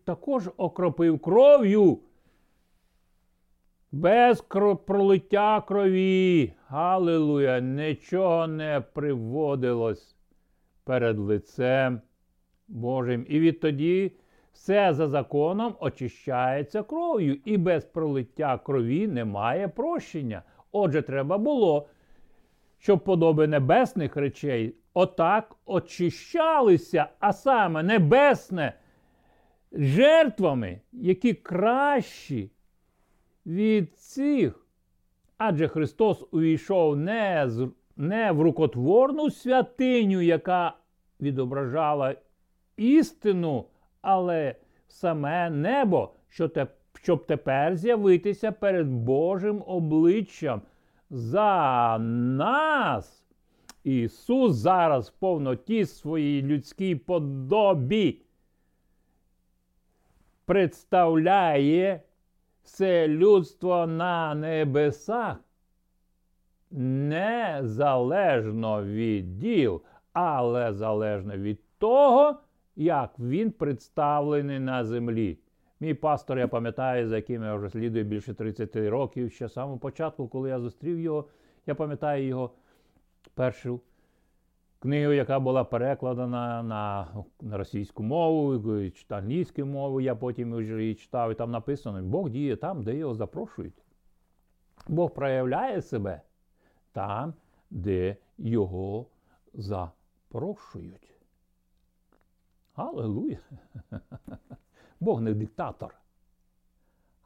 також 0.05 0.51
окропив 0.57 1.19
кров'ю. 1.19 1.99
Без 3.93 4.45
пролиття 4.87 5.61
крові. 5.61 6.53
Галилуя, 6.69 7.61
нічого 7.61 8.47
не 8.47 8.83
приводилось 8.93 10.17
перед 10.85 11.19
лицем 11.19 12.01
Божим. 12.69 13.27
І 13.29 13.41
відтоді 13.41 14.13
все 14.53 14.95
за 14.95 15.09
законом 15.09 15.75
очищається 15.81 16.83
кров'ю, 16.83 17.39
і 17.45 17.57
без 17.57 17.85
пролиття 17.85 18.59
крові 18.59 19.07
немає 19.07 19.69
прощення. 19.69 20.43
Отже, 20.73 21.03
треба 21.03 21.39
було, 21.39 21.89
щоб 22.79 23.05
подоби 23.05 23.47
небесних 23.47 24.17
речей 24.17 24.75
отак 24.95 25.57
очищалися, 25.67 27.07
а 27.19 27.33
саме 27.33 27.83
небесне 27.83 28.73
жертвами, 29.73 30.81
які 30.93 31.35
кращі 31.35 32.51
від 33.49 33.99
цих. 33.99 34.67
Адже 35.39 35.69
Христос 35.69 36.25
увійшов 36.31 36.97
не, 36.97 37.45
з, 37.47 37.69
не 37.97 38.33
в 38.33 38.41
рукотворну 38.41 39.31
святиню, 39.31 40.21
яка 40.21 40.73
відображала 41.21 42.15
істину, 42.77 43.65
але 44.01 44.55
саме 44.89 45.51
небо, 45.51 46.13
щоб 47.03 47.27
тепер 47.27 47.77
з'явитися 47.77 48.53
перед 48.53 48.87
Божим 48.87 49.63
обличчям 49.67 50.63
за 51.11 51.99
нас. 51.99 53.25
Ісус 53.85 54.55
зараз 54.55 55.09
в 55.09 55.13
повноті 55.13 55.85
своїй 55.85 56.43
людській 56.43 56.95
подобі 56.95 58.21
представляє 60.45 62.01
все 62.69 63.09
людство 63.09 63.87
на 63.87 64.35
небесах 64.35 65.37
незалежно 66.71 68.85
від 68.85 69.39
діл, 69.39 69.83
але 70.13 70.73
залежно 70.73 71.37
від 71.37 71.61
того, 71.79 72.37
як 72.77 73.19
він 73.19 73.51
представлений 73.51 74.59
на 74.59 74.85
землі. 74.85 75.39
Мій 75.81 75.95
пастор, 75.95 76.39
я 76.39 76.49
пам'ятаю, 76.49 77.09
за 77.09 77.17
яким 77.17 77.43
я 77.43 77.55
вже 77.55 77.71
слідую 77.71 78.05
більше 78.05 78.35
30 78.35 78.77
років, 78.77 79.33
ще 79.33 79.49
з 79.49 79.53
самого 79.53 79.79
початку, 79.79 80.29
коли 80.29 80.49
я 80.49 80.61
зустрів 80.61 81.01
його, 81.01 81.29
я 81.67 81.75
пам'ятаю 81.75 82.27
його 82.27 82.51
першу 83.35 83.81
книгу, 84.79 85.13
яка 85.13 85.41
була 85.41 85.65
перекладена 85.65 86.63
на 86.63 87.09
на 87.41 87.59
російську 87.59 88.03
мову, 88.03 88.63
англійську 89.09 89.65
мову, 89.65 90.01
я 90.01 90.15
потім 90.15 90.55
вже 90.55 90.83
її 90.83 90.95
читав, 90.95 91.33
і 91.33 91.35
там 91.35 91.51
написано: 91.51 92.03
Бог 92.03 92.31
діє 92.31 92.57
там, 92.57 92.83
де 92.83 92.97
його 92.97 93.15
запрошують. 93.15 93.83
Бог 94.89 95.15
проявляє 95.15 95.83
себе 95.83 96.21
там, 96.93 97.35
де 97.71 98.17
його 98.39 99.07
запрошують. 99.55 101.15
Аллилуйя. 102.75 103.39
Бог 105.01 105.21
не 105.21 105.35
диктатор. 105.35 105.95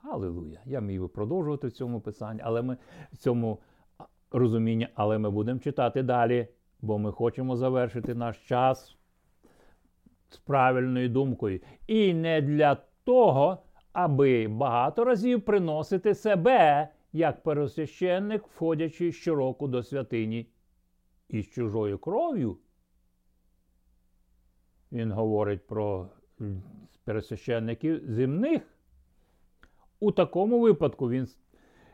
Аллилуйя. 0.02 0.60
Я 0.64 0.80
міг 0.80 1.08
продовжувати 1.08 1.66
в 1.66 1.72
цьому 1.72 2.00
писанні, 2.00 2.40
але 2.44 2.62
ми 2.62 2.76
в 3.12 3.16
цьому 3.16 3.58
розумінні, 4.30 4.88
але 4.94 5.18
ми 5.18 5.30
будемо 5.30 5.60
читати 5.60 6.02
далі, 6.02 6.48
бо 6.82 6.98
ми 6.98 7.12
хочемо 7.12 7.56
завершити 7.56 8.14
наш 8.14 8.48
час 8.48 8.96
з 10.28 10.36
правильною 10.36 11.08
думкою. 11.08 11.60
І 11.86 12.14
не 12.14 12.40
для 12.40 12.76
того, 13.04 13.62
аби 13.92 14.48
багато 14.48 15.04
разів 15.04 15.44
приносити 15.44 16.14
себе 16.14 16.88
як 17.12 17.42
пересвященник, 17.42 18.46
входячи 18.46 19.12
щороку 19.12 19.68
до 19.68 19.82
святині 19.82 20.46
із 21.28 21.46
чужою 21.46 21.98
кров'ю. 21.98 22.58
Він 24.92 25.12
говорить 25.12 25.66
про 25.66 26.08
пересвященників 27.04 28.12
земних. 28.12 28.62
У 30.00 30.12
такому 30.12 30.60
випадку 30.60 31.10
він 31.10 31.28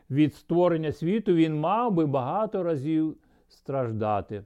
від 0.09 0.35
створення 0.35 0.91
світу 0.91 1.33
він 1.33 1.59
мав 1.59 1.93
би 1.93 2.05
багато 2.05 2.63
разів 2.63 3.17
страждати. 3.47 4.45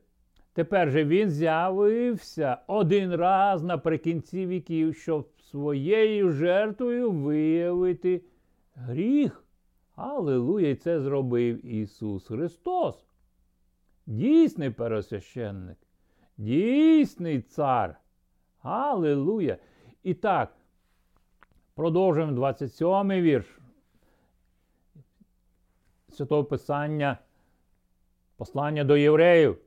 Тепер 0.54 0.92
же 0.92 1.06
він 1.06 1.30
з'явився 1.30 2.58
один 2.68 3.16
раз 3.16 3.64
наприкінці 3.64 4.48
віків, 4.48 4.96
щоб 4.96 5.30
своєю 5.40 6.32
жертвою 6.32 7.12
виявити 7.12 8.22
гріх. 8.76 9.44
Аллилуйя! 9.96 10.70
І 10.70 10.76
це 10.76 11.02
зробив 11.02 11.66
Ісус 11.66 12.28
Христос. 12.28 13.06
Дійсний 14.06 14.70
пересвященник, 14.70 15.78
дійсний 16.38 17.42
цар. 17.42 18.00
Аллилуйя! 18.62 19.58
І 20.04 20.14
так, 20.14 20.56
продовжуємо 21.76 22.48
27-й 22.48 23.22
вірш. 23.22 23.60
Святого 26.10 26.44
Писання, 26.44 27.18
послання 28.38 28.84
до 28.84 28.98
євреїв. 28.98 29.58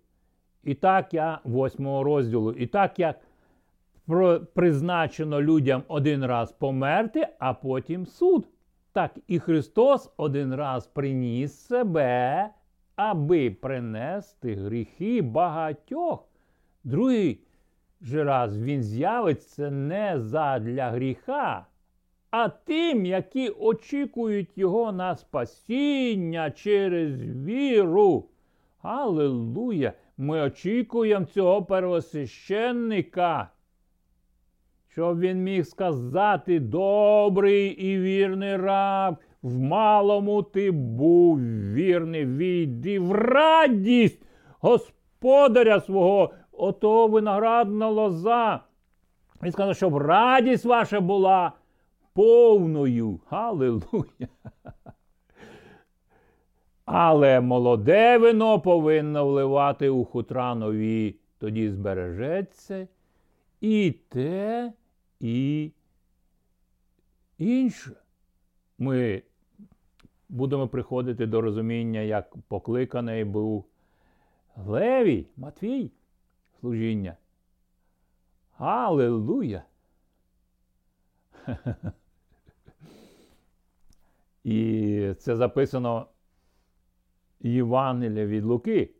І 0.66 0.74
так 0.74 1.14
я, 1.14 1.38
восьмого 1.44 2.05
розділу, 2.05 2.52
і 2.52 2.66
так 2.66 2.98
як 2.98 3.20
призначено 4.55 5.42
людям 5.42 5.83
один 5.88 6.24
раз 6.24 6.52
померти, 6.52 7.29
а 7.38 7.55
потім 7.55 8.07
суд. 8.07 8.48
Так 8.92 9.11
і 9.26 9.38
Христос 9.38 10.12
один 10.16 10.55
раз 10.55 10.87
приніс 10.87 11.52
себе, 11.52 12.48
аби 12.96 13.50
принести 13.50 14.55
гріхи 14.55 15.22
багатьох. 15.22 16.29
Другий 16.85 17.40
же 18.00 18.24
раз 18.24 18.59
він 18.59 18.83
з'явиться 18.83 19.70
не 19.70 20.20
задля 20.20 20.90
гріха, 20.90 21.66
а 22.31 22.48
тим, 22.48 23.07
які 23.07 23.48
очікують 23.48 24.59
його 24.59 24.92
на 24.92 25.16
спасіння 25.16 26.50
через 26.50 27.22
віру. 27.22 28.24
Аллилуйя! 28.83 29.92
Ми 30.18 30.40
очікуємо 30.40 31.24
цього 31.24 31.62
первосвященника, 31.62 33.48
щоб 34.88 35.18
він 35.18 35.42
міг 35.42 35.66
сказати 35.66 36.61
добрий 36.61 37.68
і 37.68 37.98
вірний 37.98 38.57
раб, 38.57 39.16
в 39.42 39.59
малому 39.59 40.42
ти 40.42 40.70
був 40.70 41.38
вірний, 41.74 42.26
війди 42.26 42.98
в 42.98 43.12
радість 43.12 44.22
господаря 44.61 45.81
свого, 45.81 46.33
ото 46.52 47.09
виноградна 47.09 47.88
лоза. 47.88 48.61
Він 49.42 49.52
сказав, 49.52 49.76
щоб 49.76 49.96
радість 49.96 50.64
ваша 50.64 51.00
була 51.00 51.52
повною. 52.14 53.20
Аллилуйя! 53.31 54.29
Але 56.87 57.40
молоде 57.40 58.18
вино 58.18 58.61
повинно 58.61 59.27
вливати 59.27 59.88
у 59.88 60.05
хутра 60.05 60.55
нові, 60.55 61.16
тоді 61.38 61.70
збережеться 61.70 62.88
і 63.61 63.94
те, 64.09 64.72
і 65.20 65.70
інше. 67.38 67.92
Ми 68.79 69.22
будемо 70.29 70.68
приходити 70.68 71.27
до 71.27 71.40
розуміння, 71.40 72.01
як 72.01 72.37
покликаний 72.49 73.25
був 73.25 73.64
Левій, 74.57 75.27
Матвій, 75.37 75.90
служіння. 76.61 77.16
Аллилуйя! 78.59 79.62
І 84.44 85.14
це 85.18 85.37
записано 85.37 86.07
Євангелія 87.46 88.26
від 88.26 88.44
Луки. 88.44 88.90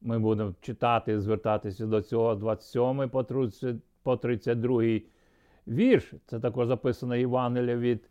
Ми 0.00 0.18
будемо 0.18 0.54
читати, 0.60 1.20
звертатися 1.20 1.86
до 1.86 2.02
цього 2.02 2.34
27 2.34 3.10
по 4.02 4.16
32 4.16 5.00
вірш. 5.68 6.14
Це 6.26 6.40
також 6.40 6.68
записано 6.68 7.16
Євангелія 7.16 7.76
від 7.76 8.10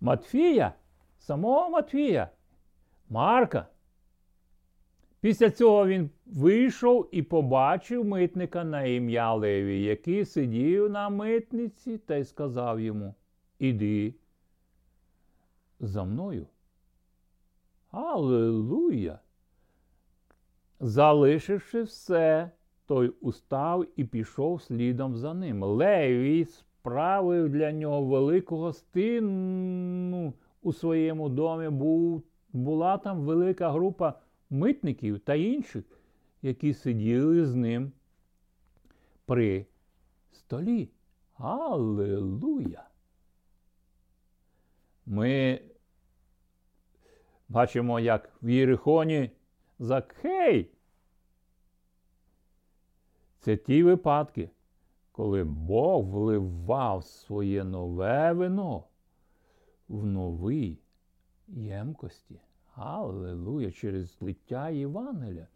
Матфія, 0.00 0.72
самого 1.18 1.70
Матфія, 1.70 2.28
Марка. 3.08 3.66
Після 5.20 5.50
цього 5.50 5.86
він 5.86 6.10
вийшов 6.26 7.08
і 7.12 7.22
побачив 7.22 8.04
митника 8.04 8.64
на 8.64 8.82
ім'я 8.82 9.34
Леві, 9.34 9.82
який 9.82 10.24
сидів 10.24 10.90
на 10.90 11.08
митниці 11.08 11.98
та 11.98 12.16
й 12.16 12.24
сказав 12.24 12.80
йому: 12.80 13.14
Іди 13.58 14.14
за 15.80 16.04
мною. 16.04 16.46
Аллилуйя! 17.90 19.20
Залишивши 20.80 21.82
все, 21.82 22.50
той 22.86 23.08
устав 23.08 23.86
і 23.96 24.04
пішов 24.04 24.62
слідом 24.62 25.16
за 25.16 25.34
ним. 25.34 25.62
Левій 25.62 26.44
справив 26.44 27.48
для 27.48 27.72
нього 27.72 28.04
велику 28.04 28.56
гостину 28.56 30.34
у 30.62 30.72
своєму 30.72 31.28
домі. 31.28 31.68
Був, 31.68 32.22
Була 32.52 32.98
там 32.98 33.20
велика 33.20 33.70
група 33.70 34.14
митників 34.50 35.20
та 35.20 35.34
інших, 35.34 35.84
які 36.42 36.74
сиділи 36.74 37.46
з 37.46 37.54
ним 37.54 37.92
при 39.26 39.66
столі. 40.32 40.88
Аллилуйя! 41.34 42.84
Ми 45.06 45.60
Бачимо, 47.48 48.00
як 48.00 48.30
в 48.42 48.48
Єрихоні 48.48 49.30
Закхей. 49.78 50.70
Це 53.38 53.56
ті 53.56 53.82
випадки, 53.82 54.50
коли 55.12 55.44
Бог 55.44 56.04
вливав 56.04 57.04
своє 57.04 57.64
нове 57.64 58.32
вино 58.32 58.84
в 59.88 60.06
нові 60.06 60.78
ємкості. 61.48 62.40
Аллилуйя, 62.74 63.70
через 63.70 64.18
злиття 64.18 64.68
Євангеля. 64.68 65.46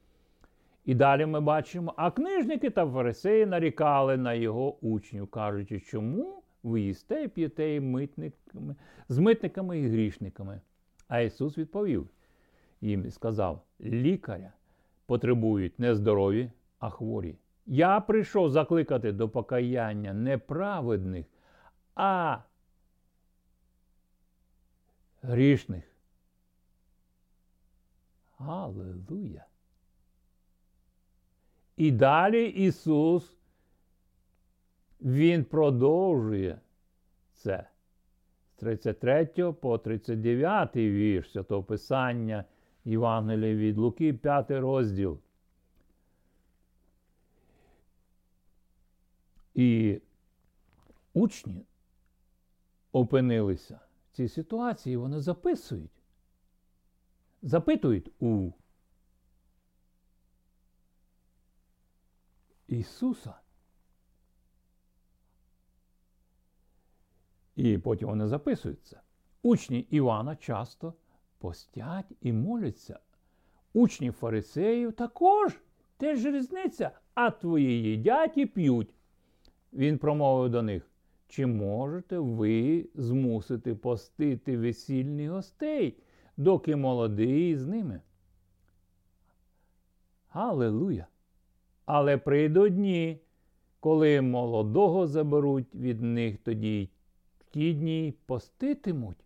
І 0.85 0.95
далі 0.95 1.27
ми 1.27 1.41
бачимо, 1.41 1.95
а 1.97 2.11
книжники 2.11 2.71
та 2.71 2.91
фарисеї 2.91 3.47
нарікали 3.47 4.17
на 4.17 4.35
його 4.35 4.77
учнів, 4.87 5.29
кажучи, 5.29 5.81
чому 5.81 6.43
ви 6.63 6.81
їсте 6.81 7.23
і 7.23 7.29
п'єте 7.29 7.81
митниками, 7.81 8.77
з 9.09 9.19
митниками 9.19 9.79
і 9.79 9.89
грішниками. 9.89 10.61
А 11.09 11.21
Ісус 11.21 11.59
відповів 11.59 12.09
їм 12.81 13.07
і 13.07 13.11
сказав: 13.11 13.63
лікаря 13.81 14.53
потребують 15.07 15.79
не 15.79 15.95
здорові, 15.95 16.51
а 16.79 16.91
хворі. 16.91 17.37
Я 17.67 18.01
прийшов 18.01 18.51
закликати 18.51 19.13
до 19.13 19.29
покаяння 19.29 20.13
неправедних, 20.13 21.27
а 21.95 22.39
грішних. 25.23 25.85
Аллилуйя! 28.39 29.47
І 31.77 31.91
далі 31.91 32.47
Ісус, 32.47 33.37
Він 35.01 35.45
продовжує 35.45 36.61
це. 37.33 37.72
33 38.63 39.53
по 39.53 39.79
39 39.79 40.77
вірш 40.77 41.31
Святого 41.33 41.63
Писання 41.63 42.45
Євангелія 42.85 43.55
від 43.55 43.79
Луки, 43.79 44.15
5 44.15 44.51
розділ. 44.51 45.21
І 49.55 50.01
учні 51.15 51.67
опинилися 52.93 53.81
в 54.13 54.17
цій 54.17 54.29
ситуації, 54.29 54.97
вони 54.97 55.21
записують, 55.21 56.03
запитують 57.43 58.11
у 58.21 58.53
Ісуса, 62.69 63.35
І 67.57 67.79
потім 67.79 68.09
вони 68.09 68.27
записуються. 68.27 69.01
Учні 69.43 69.79
Івана 69.79 70.37
часто 70.37 70.95
постять 71.39 72.13
і 72.21 72.33
моляться. 72.33 72.99
Учні 73.75 74.11
фарисеїв 74.11 74.93
також 74.93 75.61
теж 75.97 76.25
різниця, 76.25 76.91
а 77.15 77.31
твої 77.31 77.83
їдять 77.83 78.39
і 78.39 78.47
п'ють. 78.47 78.95
Він 79.73 79.99
промовив 79.99 80.51
до 80.51 80.63
них: 80.63 80.91
чи 81.29 81.47
можете 81.47 82.19
ви 82.19 82.87
змусити 82.95 83.75
постити 83.75 84.59
весільних 84.59 85.31
гостей, 85.31 85.97
доки 86.37 86.77
молодий 86.77 87.57
з 87.57 87.67
ними? 87.67 88.01
Аллилуйя! 90.29 91.07
Але 91.85 92.19
прийдуть 92.19 92.75
дні, 92.75 93.21
коли 93.81 94.21
молодого 94.21 95.07
заберуть 95.07 95.75
від 95.75 96.03
них 96.03 96.39
тоді 96.39 96.91
ті 97.53 97.75
дні 97.75 98.15
поститимуть. 98.27 99.25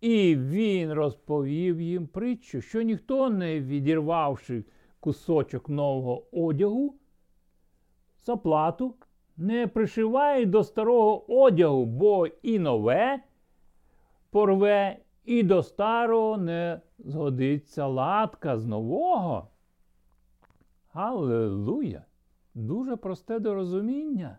І 0.00 0.36
він 0.36 0.92
розповів 0.92 1.80
їм 1.80 2.06
притчу, 2.06 2.60
що 2.60 2.82
ніхто, 2.82 3.30
не 3.30 3.60
відірвавши 3.60 4.64
кусочок 5.00 5.68
нового 5.68 6.26
одягу, 6.32 6.94
заплату 8.24 8.94
не 9.36 9.66
пришиває 9.66 10.46
до 10.46 10.64
старого 10.64 11.42
одягу, 11.44 11.84
бо 11.84 12.26
і 12.26 12.58
нове 12.58 13.22
порве, 14.30 14.96
і 15.24 15.42
до 15.42 15.62
старого 15.62 16.36
не 16.36 16.80
згодиться 16.98 17.86
латка 17.86 18.58
з 18.58 18.66
нового. 18.66 19.48
Аллилуйя! 20.92 22.04
Дуже 22.54 22.96
просте 22.96 23.38
до 23.38 23.54
розуміння. 23.54 24.38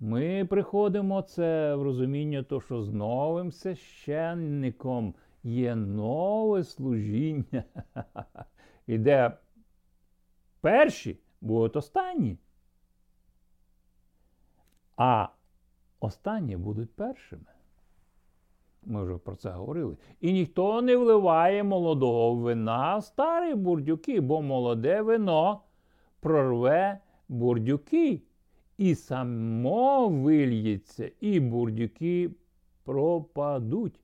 Ми 0.00 0.44
приходимо 0.44 1.22
це 1.22 1.74
в 1.74 1.82
розуміння, 1.82 2.42
то, 2.42 2.60
що 2.60 2.82
з 2.82 2.92
новим 2.92 3.52
священником 3.52 5.14
є 5.42 5.74
нове 5.74 6.64
служіння. 6.64 7.64
І 8.86 8.98
де 8.98 9.32
перші 10.60 11.18
будуть 11.40 11.76
останні. 11.76 12.38
А 14.96 15.28
останні 16.00 16.56
будуть 16.56 16.94
першими. 16.94 17.46
Ми 18.82 19.04
вже 19.04 19.18
про 19.18 19.36
це 19.36 19.50
говорили. 19.50 19.96
І 20.20 20.32
ніхто 20.32 20.82
не 20.82 20.96
вливає 20.96 21.64
молодого 21.64 22.34
вина 22.34 22.96
в 22.96 23.04
старі 23.04 23.54
бурдюки, 23.54 24.20
бо 24.20 24.42
молоде 24.42 25.02
вино 25.02 25.60
прорве 26.20 27.00
бурдюки. 27.28 28.22
І 28.78 28.94
само 28.94 30.08
вильється, 30.08 31.10
і 31.20 31.40
бурдюки 31.40 32.30
пропадуть. 32.84 34.00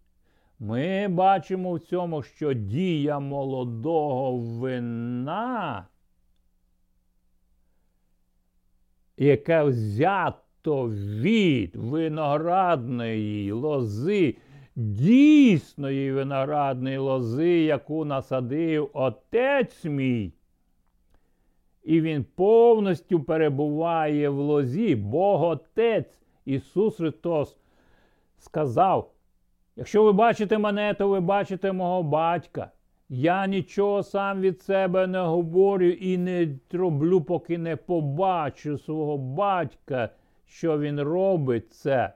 Ми 0.59 1.09
бачимо 1.09 1.73
в 1.73 1.81
цьому, 1.81 2.23
що 2.23 2.53
дія 2.53 3.19
молодого 3.19 4.37
вина, 4.37 5.87
яке 9.17 9.63
взято 9.63 10.89
від 11.21 11.77
виноградної 11.77 13.53
лози, 13.53 14.37
дійсної 14.77 16.13
виноградної 16.13 16.99
лози, 16.99 17.51
яку 17.51 18.05
насадив 18.05 18.91
отець 18.93 19.85
мій. 19.85 20.33
І 21.85 22.01
він 22.01 22.27
повністю 22.35 23.21
перебуває 23.21 24.29
в 24.29 24.39
лозі. 24.39 24.97
Бог 24.97 25.43
Отець 25.43 26.21
Ісус 26.45 26.97
Христос 26.97 27.57
сказав: 28.39 29.11
якщо 29.77 30.05
ви 30.05 30.13
бачите 30.13 30.59
мене, 30.59 30.95
то 30.95 31.09
ви 31.09 31.21
бачите 31.21 31.73
мого 31.73 32.03
батька. 32.03 32.71
Я 33.09 33.47
нічого 33.47 34.03
сам 34.03 34.41
від 34.41 34.63
себе 34.63 35.07
не 35.07 35.21
говорю 35.21 35.89
і 35.89 36.19
не 36.19 36.49
роблю, 36.73 37.21
поки 37.21 37.59
не 37.59 37.77
побачу 37.77 38.79
свого 38.79 39.19
батька, 39.19 40.11
що 40.47 40.79
він 40.79 41.01
робить 41.01 41.73
це. 41.73 42.13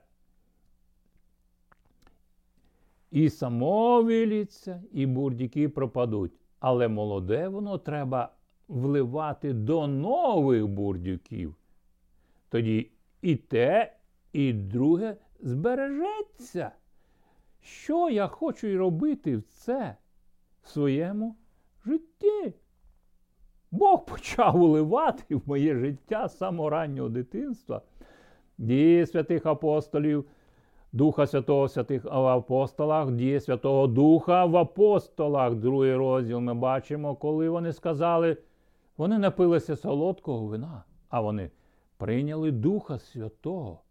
І 3.11 3.31
само 3.31 4.02
виліться, 4.02 4.83
і 4.92 5.07
бурдюки 5.07 5.68
пропадуть. 5.68 6.33
Але 6.61 6.88
молоде 6.88 7.48
воно 7.48 7.78
треба 7.78 8.33
вливати 8.68 9.52
до 9.52 9.87
нових 9.87 10.66
бурдюків. 10.66 11.54
Тоді 12.48 12.90
і 13.22 13.37
те, 13.37 13.96
і 14.33 14.52
друге 14.52 15.16
збережеться. 15.40 16.70
Що 17.61 18.11
я 18.11 18.26
хочу 18.26 18.78
робити 18.78 19.37
в 19.37 19.42
це 19.42 19.96
в 20.62 20.68
своєму 20.68 21.37
житті? 21.87 22.54
Бог 23.70 24.04
почав 24.04 24.62
уливати 24.62 25.37
в 25.37 25.42
моє 25.46 25.74
життя 25.74 26.28
з 26.28 26.38
самого 26.38 26.70
раннього 26.70 27.09
дитинства. 27.09 27.83
Дії 28.59 29.07
святих 29.07 29.46
апостолів, 29.46 30.24
Духа 30.92 31.26
Святого 31.26 31.64
в 31.64 31.70
святих 31.70 32.07
апостолах, 32.07 33.11
дії 33.11 33.40
Святого 33.40 33.87
Духа 33.87 34.44
в 34.44 34.57
апостолах. 34.57 35.54
Другий 35.54 35.94
розділ 35.94 36.40
ми 36.40 36.54
бачимо, 36.54 37.14
коли 37.14 37.48
вони 37.48 37.72
сказали, 37.72 38.37
вони 38.98 39.18
напилися 39.18 39.76
солодкого 39.76 40.46
вина, 40.46 40.84
а 41.08 41.20
вони 41.20 41.50
прийняли 41.96 42.50
Духа 42.50 42.98
Святого. 42.98 43.82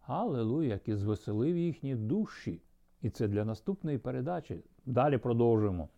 Аллилуйя, 0.00 0.68
який 0.68 0.94
звеселив 0.94 1.56
їхні 1.56 1.94
душі. 1.94 2.62
І 3.02 3.10
це 3.10 3.28
для 3.28 3.44
наступної 3.44 3.98
передачі. 3.98 4.60
Далі 4.86 5.18
продовжуємо. 5.18 5.88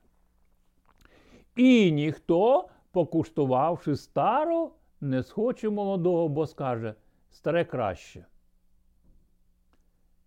І 1.56 1.92
ніхто, 1.92 2.68
покуштувавши 2.90 3.96
старо, 3.96 4.72
не 5.00 5.22
схоче 5.22 5.70
молодого, 5.70 6.28
бо 6.28 6.46
скаже 6.46 6.94
старе 7.30 7.64
краще. 7.64 8.26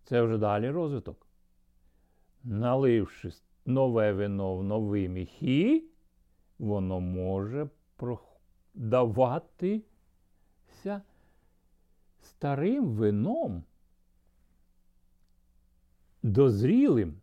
Це 0.04 0.22
вже 0.22 0.38
далі 0.38 0.70
розвиток. 0.70 1.26
Наливши 2.44 3.30
нове 3.66 4.12
вино 4.12 4.56
в 4.56 4.64
нові 4.64 5.08
міхи, 5.08 5.84
воно 6.58 7.00
може 7.00 7.68
продаватися 7.96 9.82
старим 12.20 12.86
вином, 12.86 13.64
дозрілим. 16.22 17.14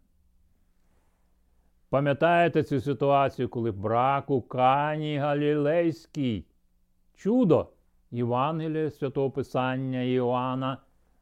Пам'ятаєте 1.89 2.63
цю 2.63 2.81
ситуацію, 2.81 3.49
коли 3.49 3.71
брак 3.71 4.29
у 4.29 4.41
Кані 4.41 5.17
Галілейській? 5.17 6.45
Чудо 7.15 7.69
Євангелія 8.11 8.91
Святого 8.91 9.31
Писання 9.31 10.01
Іоанна, 10.01 10.77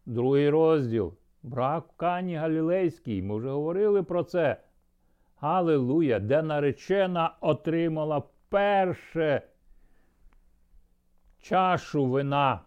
другий 0.05 0.49
розділ. 0.49 1.13
Брак 1.43 1.85
у 1.89 1.93
Кані 1.97 2.35
Галілейській. 2.35 3.21
Ми 3.21 3.37
вже 3.37 3.49
говорили 3.49 4.03
про 4.03 4.23
це. 4.23 4.57
Галилуя, 5.39 6.19
де 6.19 6.41
наречена 6.41 7.35
отримала 7.41 8.23
перше 8.49 9.41
чашу 11.39 12.05
вина. 12.05 12.61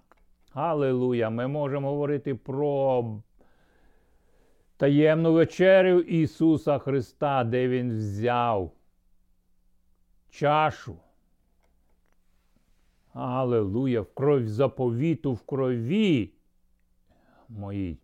Аллилуйя! 0.53 1.31
Ми 1.31 1.47
можемо 1.47 1.89
говорити 1.89 2.35
про 2.35 3.05
таємну 4.77 5.33
вечерю 5.33 6.01
Ісуса 6.01 6.79
Христа, 6.79 7.45
де 7.45 7.69
Він 7.69 7.99
взяв 7.99 8.73
чашу. 10.31 10.97
Аллилуйя! 13.13 14.01
В 14.01 14.15
кров 14.15 14.49
заповіту 14.49 15.33
в 15.33 15.43
крові 15.43 16.33
моїй. 17.49 17.99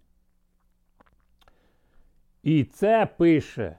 І 2.43 2.64
це 2.64 3.07
пише, 3.07 3.79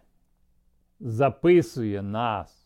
записує 0.99 2.01
нас. 2.01 2.58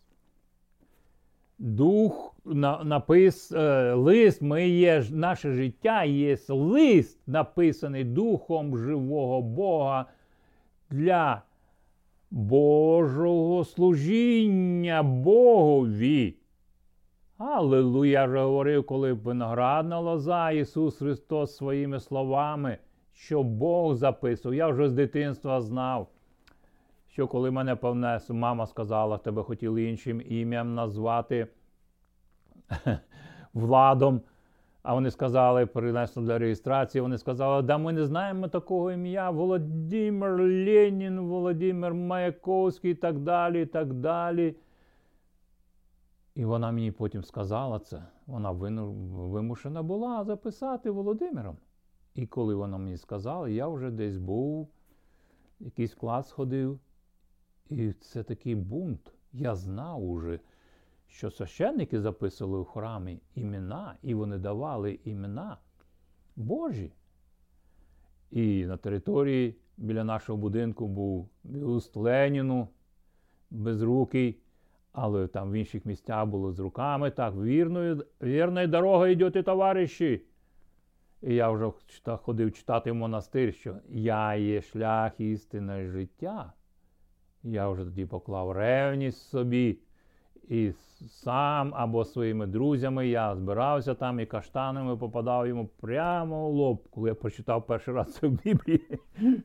Дух 1.63 2.35
напис, 2.83 3.51
е, 3.51 3.93
лист 3.93 4.41
ми 4.41 4.69
є, 4.69 5.03
наше 5.11 5.51
життя 5.51 6.03
є 6.03 6.37
лист, 6.49 7.19
написаний 7.27 8.03
Духом 8.03 8.77
живого 8.77 9.41
Бога 9.41 10.05
для 10.89 11.41
Божого 12.31 13.63
служіння 13.63 15.03
Богові. 15.03 16.35
Аллилуйя, 17.37 18.25
вже 18.25 18.39
говорив, 18.39 18.85
коли 18.85 19.13
виноградна 19.13 19.99
лоза 19.99 20.51
Ісус 20.51 20.97
Христос 20.97 21.55
своїми 21.55 21.99
словами, 21.99 22.77
що 23.13 23.43
Бог 23.43 23.95
записував. 23.95 24.55
Я 24.55 24.67
вже 24.67 24.89
з 24.89 24.93
дитинства 24.93 25.61
знав, 25.61 26.07
що 27.13 27.27
коли 27.27 27.51
мене 27.51 27.75
певне, 27.75 28.19
мама 28.29 28.67
сказала, 28.67 29.17
тебе 29.17 29.43
хотіли 29.43 29.83
іншим 29.83 30.21
ім'ям 30.25 30.75
назвати 30.75 31.47
Владом, 33.53 34.21
А 34.83 34.93
вони 34.93 35.11
сказали, 35.11 35.65
принесли 35.65 36.23
для 36.23 36.37
реєстрації, 36.37 37.01
вони 37.01 37.17
сказали, 37.17 37.61
да 37.61 37.77
ми 37.77 37.93
не 37.93 38.05
знаємо 38.05 38.47
такого 38.47 38.91
ім'я 38.91 39.29
Володимир 39.29 40.31
Ленін, 40.41 41.19
Володимир 41.19 41.93
Маяковський 41.93 42.91
і 42.91 42.95
так 42.95 43.19
далі. 43.19 43.61
і 43.61 43.65
так 43.65 43.93
далі. 43.93 44.55
І 46.35 46.45
вона 46.45 46.71
мені 46.71 46.91
потім 46.91 47.23
сказала 47.23 47.79
це. 47.79 48.03
Вона 48.25 48.51
вимушена 48.51 49.83
була 49.83 50.23
записати 50.23 50.89
Володимиром. 50.89 51.57
І 52.15 52.25
коли 52.27 52.55
вона 52.55 52.77
мені 52.77 52.97
сказала, 52.97 53.49
я 53.49 53.67
вже 53.67 53.91
десь 53.91 54.17
був, 54.17 54.67
якийсь 55.59 55.95
клас 55.95 56.31
ходив. 56.31 56.79
І 57.69 57.93
це 57.93 58.23
такий 58.23 58.55
бунт. 58.55 59.13
Я 59.33 59.55
знав 59.55 60.03
уже, 60.03 60.39
що 61.07 61.31
священники 61.31 62.01
записували 62.01 62.57
у 62.57 62.65
храмі 62.65 63.19
імена, 63.35 63.95
і 64.01 64.13
вони 64.13 64.37
давали 64.37 64.99
імена 65.03 65.57
Божі. 66.35 66.91
І 68.31 68.65
на 68.65 68.77
території 68.77 69.57
біля 69.77 70.03
нашого 70.03 70.37
будинку 70.37 70.87
був 70.87 71.29
бюст 71.43 71.95
Леніну 71.97 72.67
безрукий, 73.51 74.39
але 74.91 75.27
там 75.27 75.51
в 75.51 75.53
інших 75.53 75.85
місцях 75.85 76.25
було 76.25 76.51
з 76.51 76.59
руками. 76.59 77.11
Так, 77.11 77.35
вірною, 77.35 78.05
вірною 78.21 78.67
дорогою 78.67 79.11
йдете, 79.11 79.43
товариші. 79.43 80.21
І 81.21 81.35
я 81.35 81.51
вже 81.51 81.71
ходив 82.17 82.53
читати 82.53 82.91
в 82.91 82.95
монастир, 82.95 83.53
що 83.53 83.75
я 83.89 84.35
є 84.35 84.61
шлях 84.61 85.19
істини 85.19 85.87
життя. 85.87 86.53
Я 87.43 87.69
вже 87.69 87.83
тоді 87.83 88.05
поклав 88.05 88.51
ревність 88.51 89.29
собі. 89.29 89.77
І 90.49 90.71
сам 91.07 91.73
або 91.75 92.05
своїми 92.05 92.47
друзями 92.47 93.07
я 93.07 93.35
збирався 93.35 93.93
там 93.93 94.19
і 94.19 94.25
каштанами 94.25 94.97
попадав 94.97 95.47
йому 95.47 95.67
прямо 95.67 96.47
у 96.47 96.51
лоб, 96.51 96.87
коли 96.89 97.09
я 97.09 97.15
прочитав 97.15 97.65
перший 97.65 97.93
раз 97.93 98.13
це 98.13 98.27
в 98.27 98.31
Біблії. 98.43 98.99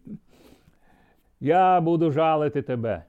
Я 1.40 1.80
буду 1.80 2.11
жалити 2.11 2.62
тебе. 2.62 3.04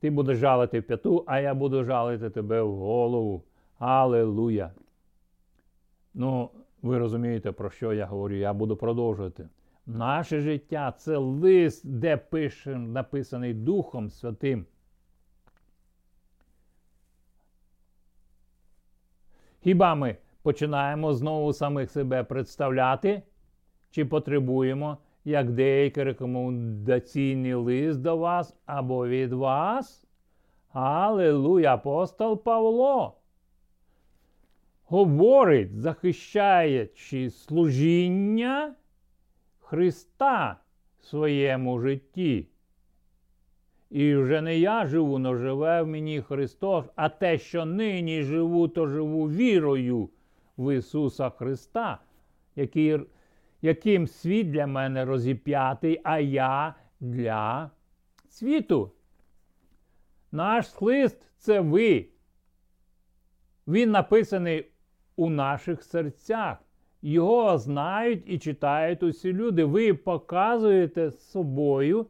Ти 0.00 0.10
будеш 0.10 0.38
жалити 0.38 0.80
в 0.80 0.82
п'яту, 0.82 1.24
а 1.26 1.40
я 1.40 1.54
буду 1.54 1.84
жалити 1.84 2.30
тебе 2.30 2.62
в 2.62 2.76
голову. 2.76 3.42
Аллилуйя. 3.78 4.70
Ну, 6.14 6.50
ви 6.82 6.98
розумієте, 6.98 7.52
про 7.52 7.70
що 7.70 7.92
я 7.92 8.06
говорю? 8.06 8.34
Я 8.34 8.52
буду 8.52 8.76
продовжувати. 8.76 9.48
Наше 9.94 10.40
життя 10.40 10.92
це 10.92 11.16
лист, 11.16 11.86
де 11.86 12.16
пише, 12.16 12.76
написаний 12.76 13.54
Духом 13.54 14.10
Святим. 14.10 14.66
Хіба 19.60 19.94
ми 19.94 20.16
починаємо 20.42 21.14
знову 21.14 21.52
самих 21.52 21.90
себе 21.90 22.24
представляти? 22.24 23.22
Чи 23.90 24.04
потребуємо 24.04 24.98
як 25.24 25.50
деякий 25.50 26.04
рекомендаційний 26.04 27.54
лист 27.54 28.00
до 28.00 28.16
вас 28.16 28.56
або 28.66 29.08
від 29.08 29.32
вас? 29.32 30.06
Аллилуйя, 30.72 31.74
апостол 31.74 32.42
Павло! 32.42 33.16
Говорить, 34.84 35.80
захищаючи 35.80 37.30
служіння 37.30 38.74
Христа 39.70 40.56
в 41.00 41.04
своєму 41.04 41.80
житті. 41.80 42.48
І 43.90 44.14
вже 44.14 44.40
не 44.40 44.58
я 44.58 44.86
живу, 44.86 45.18
но 45.18 45.36
живе 45.36 45.82
в 45.82 45.86
мені 45.86 46.22
Христос, 46.22 46.86
а 46.96 47.08
те, 47.08 47.38
що 47.38 47.64
нині 47.64 48.22
живу, 48.22 48.68
то 48.68 48.86
живу 48.86 49.30
вірою 49.30 50.10
в 50.56 50.76
Ісуса 50.76 51.30
Христа, 51.30 51.98
який, 52.56 53.00
яким 53.62 54.06
світ 54.06 54.50
для 54.50 54.66
мене 54.66 55.04
розіп'ятий, 55.04 56.00
а 56.04 56.18
я 56.18 56.74
для 57.00 57.70
світу. 58.28 58.92
Наш 60.32 60.80
лист 60.80 61.30
це 61.36 61.60
ви. 61.60 62.08
Він 63.66 63.90
написаний 63.90 64.66
у 65.16 65.30
наших 65.30 65.82
серцях. 65.82 66.58
Його 67.02 67.58
знають 67.58 68.22
і 68.26 68.38
читають 68.38 69.02
усі 69.02 69.32
люди. 69.32 69.64
Ви 69.64 69.94
показуєте 69.94 71.10
собою 71.10 72.06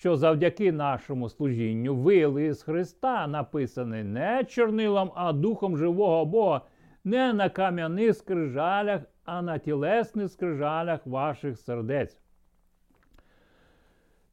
що 0.00 0.16
завдяки 0.16 0.72
нашому 0.72 1.28
служінню 1.28 1.96
вили 1.96 2.54
з 2.54 2.62
Христа 2.62 3.26
написаний 3.26 4.04
не 4.04 4.44
чорнилом, 4.44 5.12
а 5.14 5.32
духом 5.32 5.76
живого 5.76 6.24
Бога, 6.24 6.60
не 7.04 7.32
на 7.32 7.48
кам'яних 7.48 8.16
скрижалях, 8.16 9.02
а 9.24 9.42
на 9.42 9.58
тілесних 9.58 10.30
скрижалях 10.32 11.06
ваших 11.06 11.58
сердець. 11.58 12.18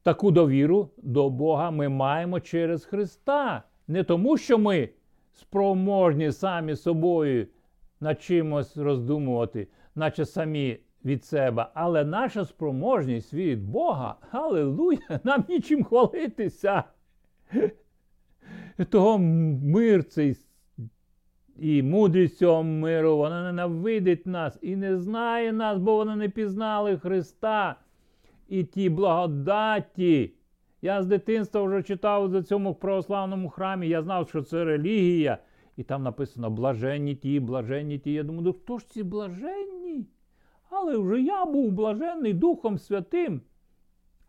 Таку 0.02 0.30
довіру 0.30 0.90
до 0.96 1.30
Бога 1.30 1.70
ми 1.70 1.88
маємо 1.88 2.40
через 2.40 2.84
Христа. 2.84 3.62
Не 3.88 4.04
тому, 4.04 4.36
що 4.36 4.58
ми 4.58 4.88
спроможні 5.32 6.32
самі 6.32 6.76
собою 6.76 7.46
над 8.00 8.22
чимось 8.22 8.76
роздумувати, 8.76 9.68
наче 9.98 10.24
самі 10.24 10.78
від 11.04 11.24
себе, 11.24 11.66
але 11.74 12.04
наша 12.04 12.44
спроможність 12.44 13.34
від 13.34 13.64
Бога, 13.70 14.16
Аллилуйя, 14.30 15.20
нам 15.24 15.44
нічим 15.48 15.84
хвалитися. 15.84 16.84
Того 18.90 19.18
мир 19.18 20.04
цей 20.04 20.36
і 21.58 21.82
мудрість 21.82 22.38
цього 22.38 22.62
миру, 22.62 23.16
вона 23.16 23.42
ненавидить 23.42 24.26
нас 24.26 24.58
і 24.62 24.76
не 24.76 24.98
знає 24.98 25.52
нас, 25.52 25.78
бо 25.78 25.96
вони 25.96 26.16
не 26.16 26.28
пізнали 26.28 26.98
Христа 26.98 27.76
і 28.48 28.64
ті 28.64 28.90
благодаті. 28.90 30.32
Я 30.82 31.02
з 31.02 31.06
дитинства 31.06 31.62
вже 31.62 31.82
читав 31.82 32.28
за 32.28 32.42
цьому 32.42 32.74
православному 32.74 33.48
храмі, 33.48 33.88
я 33.88 34.02
знав, 34.02 34.28
що 34.28 34.42
це 34.42 34.64
релігія. 34.64 35.38
І 35.78 35.82
там 35.82 36.02
написано 36.02 36.50
блаженні 36.50 37.14
ті, 37.14 37.40
блаженні 37.40 37.98
ті. 37.98 38.12
Я 38.12 38.22
думаю, 38.22 38.42
ну 38.44 38.52
хто 38.52 38.78
ж 38.78 38.88
ці 38.88 39.02
блаженні? 39.02 40.06
Але 40.70 40.98
вже 40.98 41.22
я 41.22 41.44
був 41.44 41.72
блаженний 41.72 42.32
Духом 42.34 42.78
Святим. 42.78 43.40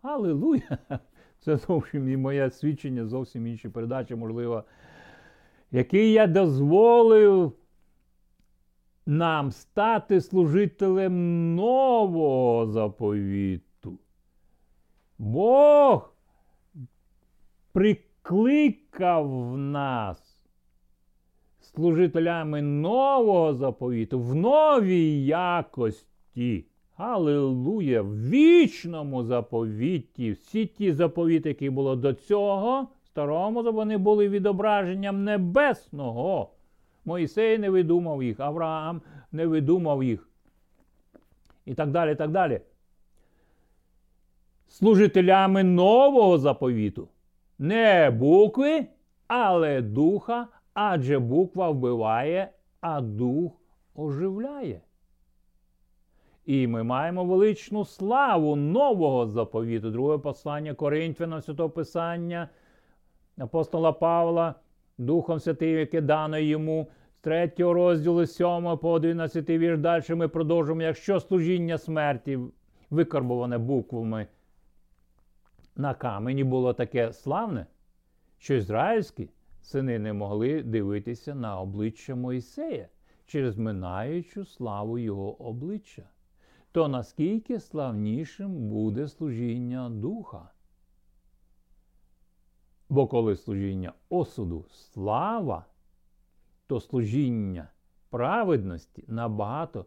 Аллилуйя! 0.02 0.78
Це 1.40 1.58
зовсім 1.58 2.10
і 2.10 2.18
моє 2.18 2.52
свідчення, 2.52 3.06
зовсім 3.06 3.48
інші 3.48 3.70
передачі, 3.70 4.16
можливо, 4.16 4.64
який 5.72 6.12
я 6.12 6.28
дозволив 6.28 7.54
нам 9.06 9.52
стати 9.52 10.22
служителем 10.22 11.56
нового 11.56 12.68
заповіту. 12.68 14.00
Бог 15.18 16.14
прикликав 17.72 19.58
нас 19.58 20.29
служителями 21.80 22.62
нового 22.62 23.54
заповіту 23.54 24.20
в 24.20 24.36
новій 24.36 25.26
якості. 25.26 26.66
Аллилуйя! 26.98 28.02
В 28.02 28.30
вічному 28.30 29.24
заповіті. 29.24 30.32
Всі 30.32 30.66
ті 30.66 30.92
заповіти, 30.92 31.50
які 31.50 31.70
було 31.70 31.96
до 31.96 32.14
цього, 32.14 32.88
старому 33.06 33.72
вони 33.72 33.98
були 33.98 34.30
відображенням 34.30 35.24
небесного. 35.24 36.50
Моїсей 37.06 37.58
не 37.58 37.70
видумав 37.70 38.24
їх, 38.24 38.40
Авраам 38.40 39.02
не 39.32 39.48
видумав 39.48 40.04
їх. 40.04 40.30
І 41.66 41.74
так 41.74 41.92
далі. 41.92 42.16
так 42.16 42.32
далі. 42.32 42.62
Служителями 44.68 45.64
нового 45.64 46.38
заповіту. 46.38 47.08
Не 47.60 48.12
букви, 48.12 48.86
але 49.28 49.82
духа, 49.82 50.48
адже 50.82 51.20
буква 51.20 51.70
вбиває, 51.70 52.50
а 52.82 53.02
дух 53.02 53.52
оживляє. 53.96 54.82
І 56.46 56.68
ми 56.68 56.84
маємо 56.84 57.26
величну 57.26 57.86
славу 57.86 58.56
нового 58.56 59.28
заповіту, 59.28 59.92
друге 59.92 60.18
послання 60.18 60.74
Коринфянам, 60.74 61.42
Святого 61.42 61.70
Писання, 61.70 62.50
апостола 63.38 63.92
Павла, 63.92 64.56
Духом 64.98 65.40
Святим, 65.40 65.78
яке 65.78 66.02
дано 66.02 66.38
йому 66.38 66.88
з 67.12 67.18
3 67.18 67.52
розділу 67.58 68.26
7 68.26 68.78
по 68.78 68.92
11 68.92 69.50
вірш. 69.50 69.80
Далі 69.80 70.04
ми 70.16 70.28
продовжуємо, 70.28 70.82
якщо 70.82 71.20
служіння 71.20 71.78
смерті, 71.78 72.40
викарбоване 72.90 73.58
буквами 73.58 74.28
на 75.76 75.94
камені, 75.94 76.44
було 76.44 76.74
таке 76.74 77.14
славне, 77.14 77.66
що 78.38 78.54
ізраїльські 78.54 79.30
сини 79.70 80.00
не 80.00 80.14
могли 80.14 80.64
дивитися 80.64 81.36
на 81.36 81.62
обличчя 81.62 82.16
Моїсея 82.16 82.90
через 83.26 83.58
минаючу 83.58 84.46
славу 84.46 84.98
його 84.98 85.42
обличчя 85.42 86.04
то 86.72 86.88
наскільки 86.88 87.60
славнішим 87.60 88.70
буде 88.70 89.08
служіння 89.08 89.90
духа. 89.90 90.50
Бо 92.90 93.08
коли 93.08 93.36
служіння 93.36 93.94
осуду 94.10 94.66
слава, 94.70 95.66
то 96.68 96.80
служіння 96.80 97.68
праведності 98.10 99.04
набагато 99.08 99.86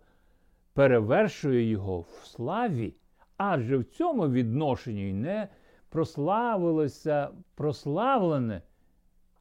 перевершує 0.73 1.69
його 1.69 2.01
в 2.01 2.27
славі, 2.27 2.95
адже 3.37 3.77
в 3.77 3.85
цьому 3.85 4.29
відношенні 4.29 5.13
не 5.13 5.49
прославилося 5.89 7.31
прославлене 7.55 8.63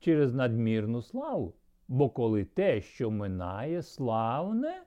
через 0.01 0.33
надмірну 0.33 1.01
славу. 1.01 1.53
Бо 1.87 2.09
коли 2.09 2.45
те, 2.45 2.81
що 2.81 3.11
минає 3.11 3.81
славне, 3.81 4.83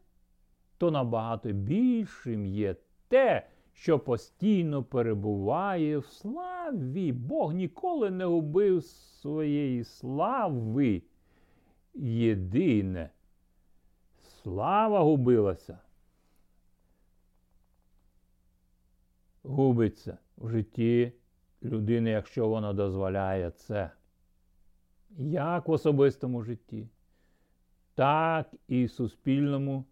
то 0.78 0.90
набагато 0.90 1.52
більшим 1.52 2.46
є 2.46 2.76
те, 3.08 3.46
що 3.72 3.98
постійно 3.98 4.82
перебуває 4.82 5.98
в 5.98 6.06
славі. 6.06 7.12
Бог 7.12 7.54
ніколи 7.54 8.10
не 8.10 8.26
убив 8.26 8.84
своєї 8.84 9.84
слави. 9.84 11.02
Єдине, 11.94 13.10
слава 14.22 15.00
губилася. 15.00 15.78
Губиться 19.42 20.18
в 20.36 20.48
житті 20.48 21.12
людини, 21.62 22.10
якщо 22.10 22.48
вона 22.48 22.72
дозволяє 22.72 23.50
це. 23.50 23.90
Як 25.18 25.68
в 25.68 25.70
особистому 25.70 26.42
житті, 26.42 26.88
так 27.94 28.50
і 28.68 28.84
в 28.84 28.90
суспільному 28.90 29.84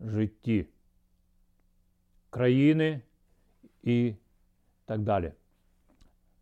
житті 0.00 0.66
країни 2.30 3.00
і 3.82 4.14
так 4.84 5.00
далі. 5.00 5.32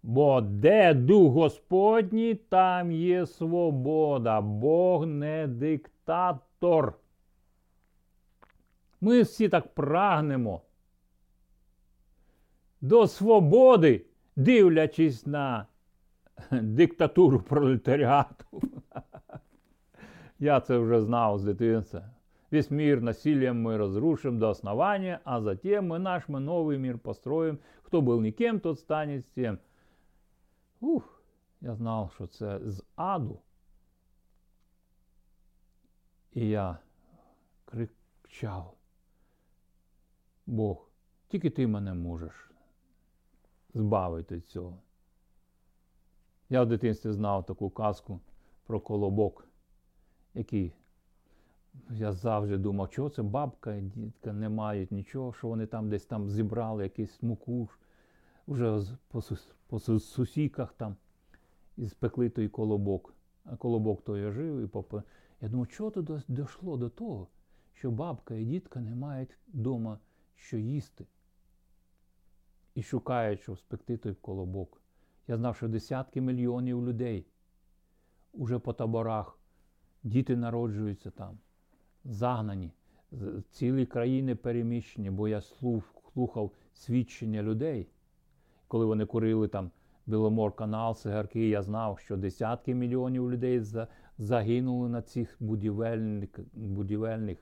Бо 0.02 0.40
де 0.40 0.94
дух 0.94 1.32
Господній, 1.32 2.34
там 2.34 2.92
є 2.92 3.26
свобода. 3.26 4.40
Бог 4.40 5.06
не 5.06 5.46
диктатор. 5.46 6.94
Ми 9.00 9.22
всі 9.22 9.48
так 9.48 9.74
прагнемо 9.74 10.62
до 12.80 13.06
свободи, 13.06 14.04
дивлячись 14.36 15.26
на 15.26 15.66
диктатуру 16.51 17.41
пролетаріату. 17.41 18.61
Я 20.39 20.59
це 20.59 20.77
вже 20.77 21.01
знав 21.01 21.39
з 21.39 21.43
дитинства. 21.43 22.09
Весь 22.51 22.71
мир 22.71 23.01
насилием 23.01 23.61
мы 23.61 23.77
разрушим 23.77 24.39
до 24.39 24.49
основания, 24.49 25.21
а 25.23 25.41
затем 25.41 25.87
мы 25.87 25.99
наш 25.99 26.27
мы 26.27 26.39
новый 26.39 26.77
мир 26.77 26.97
построим. 26.97 27.59
Хто 27.81 28.01
был 28.01 28.19
никем, 28.19 28.59
тот 28.59 28.79
станет 28.79 29.25
всем. 29.25 29.59
Ух, 30.81 31.23
я 31.61 31.75
знав, 31.75 32.11
що 32.15 32.27
це 32.27 32.59
з 32.63 32.83
аду. 32.95 33.41
І 36.33 36.49
я 36.49 36.77
кричав. 37.65 38.73
Бог, 40.45 40.89
тільки 41.27 41.49
ти 41.49 41.67
мене 41.67 41.93
можеш 41.93 42.51
збавити 43.73 44.35
від 44.35 44.49
цього. 44.49 44.81
Я 46.48 46.62
в 46.62 46.68
дитинстві 46.68 47.12
знав 47.12 47.46
таку 47.46 47.70
казку 47.70 48.20
про 48.66 48.80
колобок, 48.80 49.48
який 50.34 50.72
я 51.90 52.12
завжди 52.12 52.58
думав, 52.58 52.90
чого 52.90 53.10
це 53.10 53.22
бабка 53.22 53.74
і 53.74 53.82
дітка 53.82 54.32
не 54.32 54.48
мають 54.48 54.92
нічого, 54.92 55.32
що 55.32 55.48
вони 55.48 55.66
там 55.66 55.88
десь 55.88 56.06
там 56.06 56.30
зібрали 56.30 56.82
якийсь 56.82 57.22
муку, 57.22 57.68
вже 58.48 58.80
по, 59.68 59.78
сусіках 59.78 60.72
там 60.72 60.96
і 61.76 61.88
спекли 61.88 62.30
той 62.30 62.48
колобок. 62.48 63.14
А 63.44 63.56
колобок 63.56 64.04
той 64.04 64.32
жив 64.32 64.60
і 64.60 64.66
попи. 64.66 65.02
Я 65.40 65.48
думав, 65.48 65.68
чого 65.68 65.90
то 65.90 66.20
дійшло 66.28 66.76
до 66.76 66.88
того, 66.88 67.28
що 67.72 67.90
бабка 67.90 68.34
і 68.34 68.44
дітка 68.44 68.80
не 68.80 68.94
мають 68.94 69.38
вдома 69.48 69.98
що 70.36 70.56
їсти. 70.56 71.06
І 72.74 72.82
шукають, 72.82 73.40
щоб 73.40 73.58
спекти 73.58 73.96
той 73.96 74.14
колобок. 74.14 74.80
Я 75.28 75.36
знав, 75.36 75.56
що 75.56 75.68
десятки 75.68 76.20
мільйонів 76.20 76.88
людей 76.88 77.26
уже 78.32 78.58
по 78.58 78.72
таборах, 78.72 79.38
діти 80.02 80.36
народжуються 80.36 81.10
там 81.10 81.38
загнані, 82.04 82.72
цілі 83.50 83.86
країни 83.86 84.34
переміщені, 84.34 85.10
бо 85.10 85.28
я 85.28 85.40
слухав 85.40 86.52
свідчення 86.74 87.42
людей. 87.42 87.88
Коли 88.68 88.86
вони 88.86 89.06
курили 89.06 89.48
там 89.48 89.70
Біломор 90.06 90.56
канал, 90.56 90.94
цигарки, 90.94 91.48
я 91.48 91.62
знав, 91.62 91.98
що 91.98 92.16
десятки 92.16 92.74
мільйонів 92.74 93.32
людей 93.32 93.62
загинули 94.18 94.88
на 94.88 95.02
цих 95.02 95.36
будівельних, 95.40 96.30
будівельних 96.52 97.38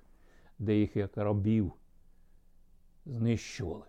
де 0.58 0.78
їх 0.78 0.96
як 0.96 1.16
рабів 1.16 1.72
знищували. 3.06 3.84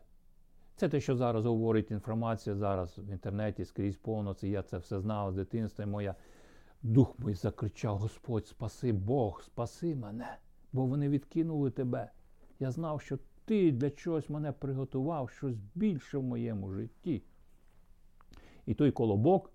Це 0.75 0.89
те, 0.89 1.01
що 1.01 1.15
зараз 1.15 1.45
говорить 1.45 1.91
інформація, 1.91 2.55
зараз 2.55 2.97
в 2.97 3.11
інтернеті 3.11 3.65
скрізь 3.65 3.97
повно, 3.97 4.33
це 4.33 4.47
я 4.47 4.63
це 4.63 4.77
все 4.77 4.99
знав 4.99 5.31
з 5.31 5.35
дитинства. 5.35 5.85
і 5.85 5.87
моя 5.87 6.15
дух 6.81 7.19
мій 7.19 7.33
закричав: 7.33 7.97
Господь, 7.97 8.47
спаси 8.47 8.93
Бог, 8.93 9.41
спаси 9.43 9.95
мене 9.95 10.37
бо 10.75 10.85
вони 10.85 11.09
відкинули 11.09 11.71
тебе. 11.71 12.11
Я 12.59 12.71
знав, 12.71 13.01
що 13.01 13.19
ти 13.45 13.71
для 13.71 13.89
чогось 13.89 14.29
мене 14.29 14.51
приготував 14.51 15.29
щось 15.29 15.55
більше 15.75 16.17
в 16.17 16.23
моєму 16.23 16.71
житті. 16.71 17.23
І 18.65 18.73
той 18.73 18.91
колобок, 18.91 19.51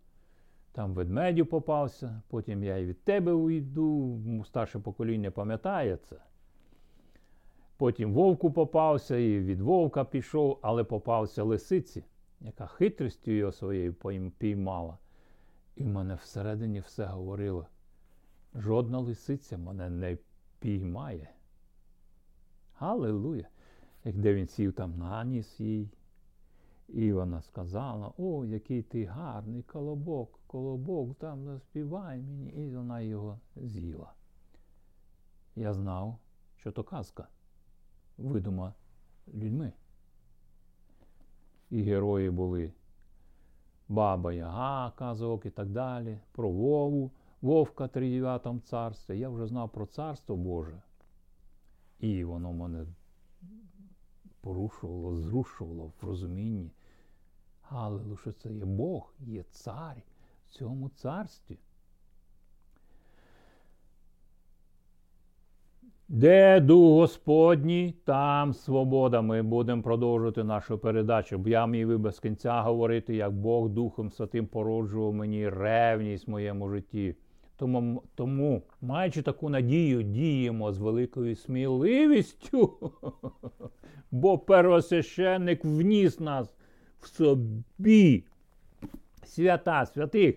там 0.72 0.94
ведмедю 0.94 1.46
попався, 1.46 2.22
потім 2.28 2.64
я 2.64 2.76
і 2.76 2.86
від 2.86 3.04
тебе 3.04 3.32
уйду, 3.32 4.20
старше 4.46 4.78
покоління 4.78 5.30
пам'ятає 5.30 5.96
це. 5.96 6.16
Потім 7.80 8.12
вовку 8.12 8.50
попався, 8.50 9.16
і 9.16 9.38
від 9.38 9.60
вовка 9.60 10.04
пішов, 10.04 10.58
але 10.62 10.84
попався 10.84 11.42
лисиці, 11.42 12.04
яка 12.40 12.66
хитрістю 12.66 13.30
його 13.30 13.52
своєю 13.52 13.94
піймала. 14.38 14.98
І 15.76 15.84
в 15.84 15.86
мене 15.86 16.14
всередині 16.14 16.80
все 16.80 17.04
говорило. 17.04 17.66
Жодна 18.54 18.98
лисиця 18.98 19.58
мене 19.58 19.90
не 19.90 20.18
піймає. 20.58 21.30
Галилуя! 22.74 23.44
Як 24.04 24.18
де 24.18 24.34
він 24.34 24.46
сів 24.46 24.72
там 24.72 24.98
наніс 24.98 25.60
їй. 25.60 25.90
І 26.88 27.12
вона 27.12 27.42
сказала: 27.42 28.12
О, 28.18 28.44
який 28.44 28.82
ти 28.82 29.04
гарний 29.04 29.62
колобок, 29.62 30.38
колобок, 30.46 31.18
там 31.18 31.44
заспівай 31.44 32.20
мені, 32.20 32.50
і 32.50 32.76
вона 32.76 33.00
його 33.00 33.40
з'їла. 33.56 34.12
Я 35.56 35.74
знав, 35.74 36.18
що 36.56 36.72
то 36.72 36.84
казка 36.84 37.28
видума 38.20 38.74
людьми. 39.34 39.72
І 41.70 41.82
герої 41.82 42.30
були 42.30 42.72
Баба 43.88 44.32
Яга, 44.32 44.90
казок 44.90 45.46
і 45.46 45.50
так 45.50 45.68
далі, 45.68 46.18
про 46.32 46.50
Вову, 46.50 47.10
Вовка 47.42 47.84
в 47.84 47.88
тридев'ятому 47.88 48.60
царстві. 48.60 49.18
Я 49.18 49.28
вже 49.28 49.46
знав 49.46 49.70
про 49.72 49.86
царство 49.86 50.36
Боже. 50.36 50.82
І 51.98 52.24
воно 52.24 52.52
мене 52.52 52.86
порушувало, 54.40 55.16
зрушувало 55.16 55.92
в 56.00 56.06
розумінні. 56.06 56.70
Але 57.62 58.16
що 58.16 58.32
це 58.32 58.52
є 58.52 58.64
Бог, 58.64 59.14
є 59.18 59.42
цар 59.42 60.02
в 60.46 60.50
цьому 60.50 60.88
царстві. 60.88 61.58
Де 66.12 66.60
дух 66.60 66.92
Господній, 66.92 67.94
там 68.04 68.52
свобода. 68.52 69.20
Ми 69.20 69.42
будемо 69.42 69.82
продовжувати 69.82 70.44
нашу 70.44 70.78
передачу. 70.78 71.38
Бо 71.38 71.48
я 71.48 71.66
міг 71.66 71.98
без 71.98 72.20
кінця 72.20 72.60
говорити, 72.60 73.14
як 73.14 73.32
Бог 73.32 73.68
Духом 73.68 74.10
Святим 74.10 74.46
породжував 74.46 75.14
мені 75.14 75.48
ревність 75.48 76.26
в 76.26 76.30
моєму 76.30 76.68
житті. 76.68 77.16
Тому, 77.56 78.02
тому, 78.14 78.62
маючи 78.80 79.22
таку 79.22 79.48
надію, 79.48 80.02
діємо 80.02 80.72
з 80.72 80.78
великою 80.78 81.36
сміливістю, 81.36 82.92
бо 84.10 84.38
первосвященник 84.38 85.64
вніс 85.64 86.20
нас 86.20 86.54
в 87.00 87.06
собі 87.06 88.24
свята 89.24 89.86
святих, 89.86 90.36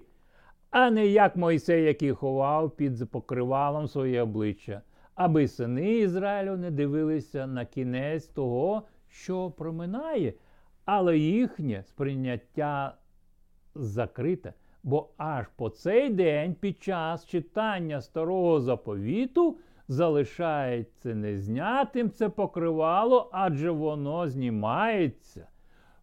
а 0.72 0.92
не 0.92 1.08
як 1.08 1.36
Мойсей, 1.36 1.84
який 1.84 2.12
ховав 2.12 2.72
під 2.72 3.12
покривалом 3.12 3.88
своє 3.88 4.22
обличчя, 4.22 4.82
аби 5.16 5.48
сини 5.48 5.98
Ізраїлю 5.98 6.58
не 6.58 6.72
дивилися 6.72 7.48
на 7.48 7.66
кінець 7.66 8.28
того, 8.28 8.84
що 9.08 9.52
проминає, 9.52 10.34
але 10.86 11.18
їхнє 11.18 11.84
сприйняття 11.84 12.96
закрите. 13.76 14.54
Бо 14.84 15.10
аж 15.18 15.46
по 15.56 15.70
цей 15.70 16.10
день 16.10 16.56
під 16.56 16.84
час 16.84 17.26
читання 17.26 18.02
старого 18.02 18.62
заповіту 18.62 19.58
залишається 19.88 21.16
незнятим 21.16 22.12
це 22.12 22.30
покривало, 22.30 23.30
адже 23.32 23.72
воно 23.72 24.28
знімається. 24.28 25.48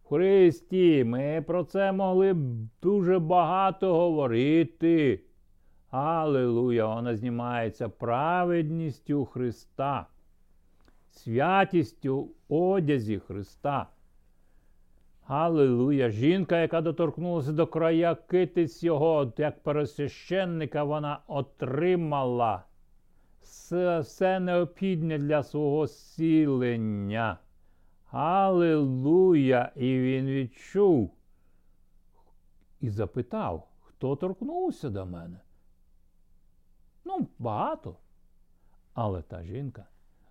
Христі, 0.03 1.03
ми 1.03 1.43
про 1.47 1.63
це 1.63 1.91
могли 1.91 2.33
б 2.33 2.37
дуже 2.81 3.19
багато 3.19 3.93
говорити. 3.93 5.19
Аллилуйя! 5.91 6.95
Вона 6.95 7.15
знімається 7.15 7.89
праведністю 7.89 9.25
Христа, 9.25 10.07
святістю 11.11 12.29
одязі 12.49 13.19
Христа. 13.19 13.87
Аллилуйя! 15.25 16.09
Жінка, 16.09 16.57
яка 16.57 16.81
доторкнулася 16.81 17.51
до 17.51 17.67
края 17.67 18.15
китиць 18.15 18.83
його, 18.83 19.33
як 19.37 19.63
пересвященника, 19.63 20.83
вона 20.83 21.19
отримала 21.27 22.63
все, 23.41 24.39
необхідне 24.39 25.17
для 25.17 25.43
свого 25.43 25.87
зцілення. 25.87 27.37
Аллилуйя! 28.11 29.71
І 29.75 29.99
він 29.99 30.25
відчув 30.25 31.11
і 32.79 32.89
запитав, 32.89 33.67
хто 33.81 34.15
торкнувся 34.15 34.89
до 34.89 35.05
мене. 35.05 35.39
Ну, 37.05 37.27
багато. 37.39 37.95
Але 38.93 39.21
та 39.21 39.43
жінка 39.43 39.85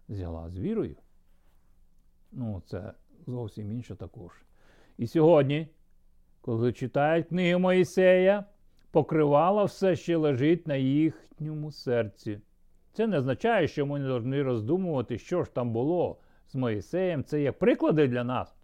взяла 0.09 0.51
з 0.51 0.59
вірою. 0.59 0.97
Ну, 2.33 2.63
це 2.67 2.93
зовсім 3.27 3.73
інше 3.73 3.95
також. 3.97 4.33
І 4.99 5.07
сьогодні, 5.07 5.69
коли 6.41 6.73
читають 6.73 7.29
книгу 7.29 7.61
Моїсея, 7.61 8.45
покривало 8.91 9.65
все 9.65 9.97
ще 9.97 10.17
лежить 10.17 10.67
на 10.67 10.77
їхньому 10.77 11.73
серці. 11.73 12.41
Це 12.93 13.07
не 13.07 13.19
означає, 13.19 13.69
що 13.69 13.87
ми 13.87 13.99
не 13.99 14.09
повинні 14.09 14.43
роздумувати, 14.43 15.19
що 15.19 15.45
ж 15.45 15.55
там 15.55 15.73
було 15.73 16.19
з 16.49 16.55
Моїсеєм. 16.55 17.25
Це 17.25 17.43
є 17.43 17.53
приклади 17.53 18.09
для 18.09 18.25
нас. 18.25 18.55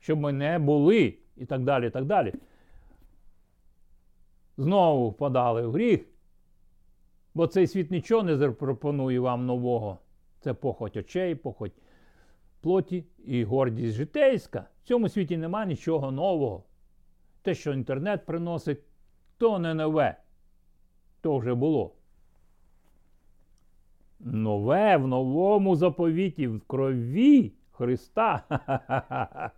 Щоб 0.00 0.18
ми 0.18 0.32
не 0.32 0.58
були 0.58 1.18
і 1.36 1.46
так 1.46 1.64
далі. 1.64 1.86
і 1.86 1.90
так 1.90 2.04
далі. 2.04 2.34
Знову 4.56 5.10
впадали 5.10 5.66
в 5.66 5.72
гріх. 5.72 6.11
Бо 7.34 7.46
цей 7.46 7.66
світ 7.66 7.90
нічого 7.90 8.22
не 8.22 8.36
запропонує 8.36 9.20
вам 9.20 9.46
нового. 9.46 9.98
Це 10.40 10.54
похоть 10.54 10.96
очей, 10.96 11.34
похоть 11.34 11.72
плоті 12.60 13.04
і 13.24 13.44
гордість 13.44 13.94
житейська. 13.94 14.66
В 14.82 14.86
цьому 14.88 15.08
світі 15.08 15.36
нема 15.36 15.66
нічого 15.66 16.10
нового. 16.10 16.64
Те, 17.42 17.54
що 17.54 17.72
інтернет 17.72 18.26
приносить, 18.26 18.80
то 19.38 19.58
не 19.58 19.74
нове. 19.74 20.16
То 21.20 21.38
вже 21.38 21.54
було. 21.54 21.94
Нове 24.20 24.96
в 24.96 25.06
новому 25.06 25.76
заповіті, 25.76 26.48
в 26.48 26.60
крові 26.60 27.52
Христа. 27.72 28.42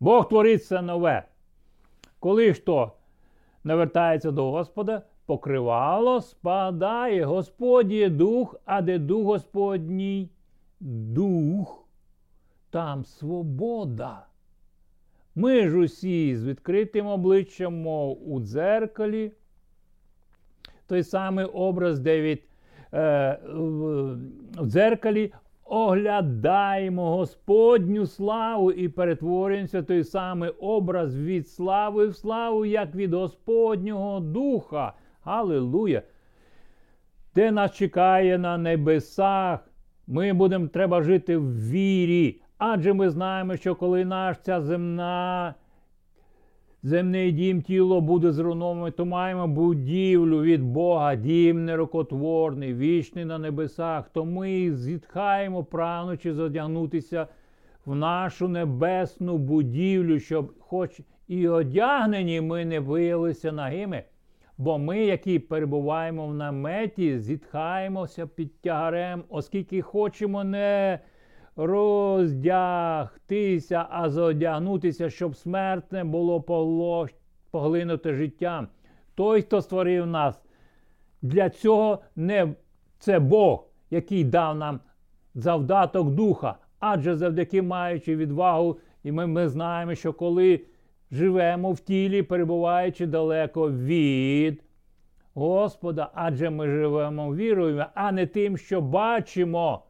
Бог 0.00 0.28
творить 0.28 0.60
все 0.60 0.82
нове. 0.82 1.28
Коли 2.18 2.54
ж 2.54 2.64
то 2.64 2.92
навертається 3.64 4.30
до 4.30 4.50
Господа, 4.50 5.02
покривало 5.26 6.20
спадає. 6.20 7.24
Господь 7.24 7.92
є 7.92 8.08
дух, 8.08 8.56
а 8.64 8.82
де 8.82 8.98
дух 8.98 9.24
Господній 9.24 10.28
дух, 10.80 11.88
там 12.70 13.04
свобода. 13.04 14.26
Ми 15.34 15.68
ж 15.68 15.78
усі 15.78 16.36
з 16.36 16.44
відкритим 16.44 17.06
обличчям, 17.06 17.82
мов 17.82 18.32
у 18.32 18.40
дзеркалі. 18.40 19.32
Той 20.86 21.02
самий 21.02 21.44
образ, 21.44 21.98
де 21.98 22.20
від 22.20 22.42
е, 22.92 23.38
в 24.56 24.66
дзеркалі 24.66 25.32
оглядаємо 25.64 27.16
Господню 27.16 28.06
славу 28.06 28.72
і 28.72 28.88
перетворюємося 28.88 29.82
той 29.82 30.04
самий 30.04 30.50
образ 30.50 31.18
від 31.18 31.48
слави 31.48 32.06
в 32.06 32.16
славу, 32.16 32.66
як 32.66 32.94
від 32.94 33.14
Господнього 33.14 34.20
Духа. 34.20 34.92
Аллилуйя! 35.24 36.02
Де 37.34 37.50
нас 37.50 37.72
чекає 37.72 38.38
на 38.38 38.58
небесах, 38.58 39.60
ми 40.06 40.32
будемо 40.32 40.68
треба 40.68 41.02
жити 41.02 41.36
в 41.36 41.70
вірі. 41.70 42.40
Адже 42.58 42.92
ми 42.92 43.10
знаємо, 43.10 43.56
що 43.56 43.74
коли 43.74 44.04
наш 44.04 44.36
ця 44.42 44.60
земна, 44.60 45.54
земний 46.82 47.32
дім 47.32 47.62
тіло 47.62 48.00
буде 48.00 48.32
зруйновано, 48.32 48.90
то 48.90 49.06
маємо 49.06 49.48
будівлю 49.48 50.42
від 50.42 50.62
Бога, 50.62 51.16
дім 51.16 51.64
нерокотворний, 51.64 52.74
вічний 52.74 53.24
на 53.24 53.38
небесах, 53.38 54.08
то 54.08 54.24
ми 54.24 54.72
зітхаємо, 54.72 55.64
прагнучи 55.64 56.34
задягнутися 56.34 57.26
в 57.86 57.94
нашу 57.94 58.48
небесну 58.48 59.38
будівлю, 59.38 60.20
щоб, 60.20 60.52
хоч 60.58 61.00
і 61.28 61.48
одягнені, 61.48 62.40
ми 62.40 62.64
не 62.64 62.80
виявилися 62.80 63.52
нагими. 63.52 64.04
Бо 64.58 64.78
ми, 64.78 64.98
які 64.98 65.38
перебуваємо 65.38 66.26
в 66.26 66.34
наметі, 66.34 67.18
зітхаємося 67.18 68.26
під 68.26 68.60
тягарем, 68.60 69.24
оскільки 69.28 69.82
хочемо 69.82 70.44
не 70.44 70.98
роздягтися, 71.56 73.06
а 73.90 74.10
зодягнутися, 74.10 75.10
щоб 75.10 75.36
смертне 75.36 76.04
було 76.04 76.40
поглинуте 77.50 78.14
життям. 78.14 78.68
Той, 79.14 79.42
хто 79.42 79.62
створив 79.62 80.06
нас, 80.06 80.42
для 81.22 81.50
цього 81.50 81.98
не 82.16 82.54
це 82.98 83.18
Бог, 83.18 83.66
який 83.90 84.24
дав 84.24 84.56
нам 84.56 84.80
завдаток 85.34 86.10
духа, 86.10 86.56
адже 86.78 87.16
завдяки 87.16 87.62
маючи 87.62 88.16
відвагу, 88.16 88.78
і 89.04 89.12
ми, 89.12 89.26
ми 89.26 89.48
знаємо, 89.48 89.94
що 89.94 90.12
коли 90.12 90.60
живемо 91.14 91.72
в 91.72 91.80
тілі, 91.80 92.22
перебуваючи 92.22 93.06
далеко 93.06 93.70
від 93.70 94.62
Господа, 95.34 96.10
адже 96.14 96.50
ми 96.50 96.68
живемо 96.68 97.34
вірою, 97.34 97.84
а 97.94 98.12
не 98.12 98.26
тим, 98.26 98.56
що 98.56 98.80
бачимо. 98.80 99.82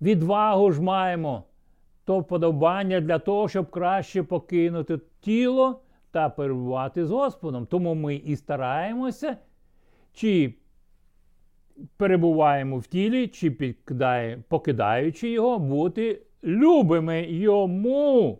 Відвагу 0.00 0.72
ж 0.72 0.82
маємо, 0.82 1.44
то 2.04 2.18
вподобання 2.18 3.00
для 3.00 3.18
того, 3.18 3.48
щоб 3.48 3.70
краще 3.70 4.22
покинути 4.22 5.00
тіло 5.20 5.80
та 6.10 6.28
перебувати 6.28 7.06
з 7.06 7.10
Господом. 7.10 7.66
Тому 7.66 7.94
ми 7.94 8.16
і 8.16 8.36
стараємося, 8.36 9.36
чи 10.12 10.54
перебуваємо 11.96 12.78
в 12.78 12.86
тілі, 12.86 13.28
чи 13.28 13.74
покидаючи 14.48 15.30
його, 15.30 15.58
бути 15.58 16.22
любими 16.44 17.22
йому. 17.22 18.38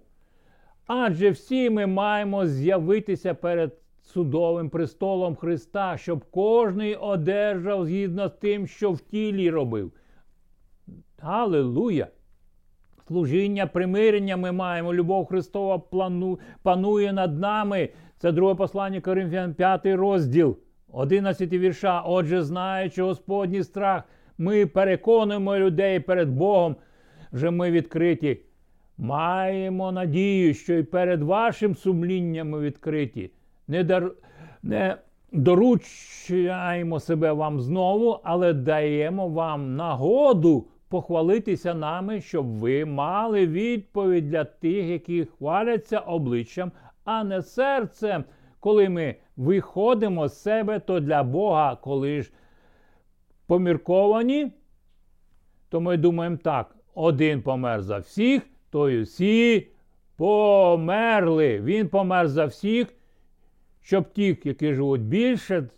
Адже 0.89 1.30
всі 1.30 1.70
ми 1.70 1.86
маємо 1.86 2.47
з'явитися 2.47 3.34
перед 3.34 3.72
судовим 4.03 4.70
престолом 4.70 5.36
Христа, 5.36 5.97
щоб 5.97 6.24
кожний 6.30 6.95
одержав 6.95 7.86
згідно 7.86 8.28
з 8.28 8.32
тим, 8.32 8.66
що 8.66 8.93
в 8.93 9.01
тілі 9.01 9.51
робив. 9.51 9.93
Аллилуйя! 11.20 12.07
Служіння 13.07 13.66
примирення 13.66 14.36
ми 14.36 14.53
маємо. 14.53 14.95
Любов 14.95 15.26
Христова 15.26 15.78
плану, 15.78 16.39
панує 16.62 17.12
над 17.12 17.39
нами. 17.41 17.89
Це 18.18 18.32
друге 18.32 18.55
послання 18.55 19.01
Коринфян, 19.01 19.55
5 19.55 19.86
розділ, 19.86 20.59
11 20.93 21.53
вірша. 21.53 22.01
Отже, 22.01 22.43
знаючи 22.43 23.03
Господній 23.03 23.62
страх, 23.62 24.03
ми 24.39 24.66
переконуємо 24.66 25.57
людей 25.57 26.01
перед 26.01 26.28
Богом, 26.28 26.76
вже 27.32 27.51
ми 27.51 27.70
відкриті. 27.70 28.48
Маємо 28.99 29.93
надію, 29.93 30.55
що 30.55 30.75
і 30.75 30.83
перед 30.83 31.23
вашим 31.23 31.75
сумлінням 31.75 32.61
відкриті. 32.61 33.31
Не, 33.69 33.85
дар... 33.85 34.13
не 34.63 34.97
доручаємо 35.33 37.01
себе 37.01 37.33
вам 37.33 37.61
знову, 37.61 38.21
але 38.25 38.53
даємо 38.53 39.29
вам 39.29 39.77
нагоду 39.77 40.67
похвалитися 40.89 41.75
нами, 41.75 42.21
щоб 42.21 42.47
ви 42.47 42.85
мали 42.85 43.47
відповідь 43.47 44.31
для 44.31 44.45
тих, 44.45 44.87
які 44.87 45.25
хваляться 45.25 45.99
обличчям, 45.99 46.73
а 47.05 47.25
не 47.25 47.43
серцем. 47.43 48.25
Коли 48.61 48.89
ми 48.89 49.17
виходимо 49.37 50.29
з 50.29 50.43
себе, 50.43 50.79
то 50.79 51.01
для 51.01 51.23
Бога, 51.23 51.77
коли 51.77 52.23
ж 52.23 52.33
помірковані, 53.47 54.53
то 55.69 55.81
ми 55.81 55.97
думаємо 55.97 56.37
так: 56.37 56.77
один 56.95 57.43
помер 57.43 57.83
за 57.83 57.99
всіх 57.99 58.43
то 58.71 58.91
й 58.91 59.03
усі 59.03 59.66
померли. 60.16 61.61
Він 61.61 61.89
помер 61.89 62.29
за 62.29 62.47
всіх, 62.47 62.95
щоб 63.81 64.12
ті, 64.12 64.39
які 64.45 64.75
живуть 64.75 65.03
більше, 65.03 65.69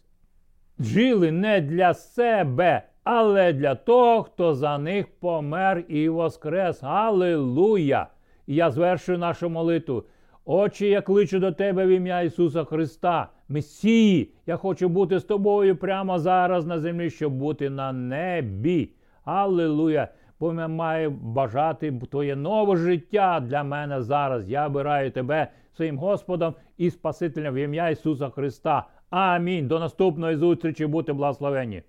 жили 0.79 1.31
не 1.33 1.61
для 1.61 1.95
себе, 1.95 2.83
але 3.05 3.53
для 3.53 3.75
того, 3.75 4.23
хто 4.23 4.55
за 4.55 4.79
них 4.79 5.07
помер 5.21 5.85
і 5.89 6.09
воскрес. 6.09 6.83
Аллилуйя! 6.83 8.07
І 8.47 8.55
я 8.55 8.71
звершую 8.71 9.19
нашу 9.19 9.51
молитву. 9.51 10.05
Очі, 10.45 10.87
я 10.87 11.01
кличу 11.01 11.39
до 11.39 11.53
тебе 11.53 11.87
в 11.87 11.89
ім'я 11.89 12.21
Ісуса 12.21 12.65
Христа, 12.65 13.29
Месії, 13.49 14.33
я 14.47 14.57
хочу 14.57 14.89
бути 14.89 15.19
з 15.19 15.25
тобою 15.25 15.77
прямо 15.77 16.19
зараз 16.19 16.67
на 16.67 16.81
землі, 16.81 17.11
щоб 17.11 17.33
бути 17.33 17.71
на 17.71 17.93
небі. 17.93 18.91
Аллилуйя! 19.25 20.09
Бо 20.41 20.55
я 20.55 20.69
маю 20.69 21.11
бажати 21.11 21.93
твоє 22.11 22.37
нове 22.37 22.77
життя 22.77 23.41
для 23.41 23.63
мене 23.63 24.03
зараз. 24.03 24.51
Я 24.51 24.67
обираю 24.67 25.11
тебе 25.11 25.49
своїм 25.77 25.99
Господом 25.99 26.55
і 26.79 26.91
Спасителем 26.91 27.55
в 27.55 27.57
ім'я 27.57 27.89
Ісуса 27.89 28.31
Христа. 28.31 28.87
Амінь. 29.11 29.69
До 29.69 29.79
наступної 29.79 30.37
зустрічі. 30.37 30.87
Будьте 30.87 31.13
благословені. 31.13 31.83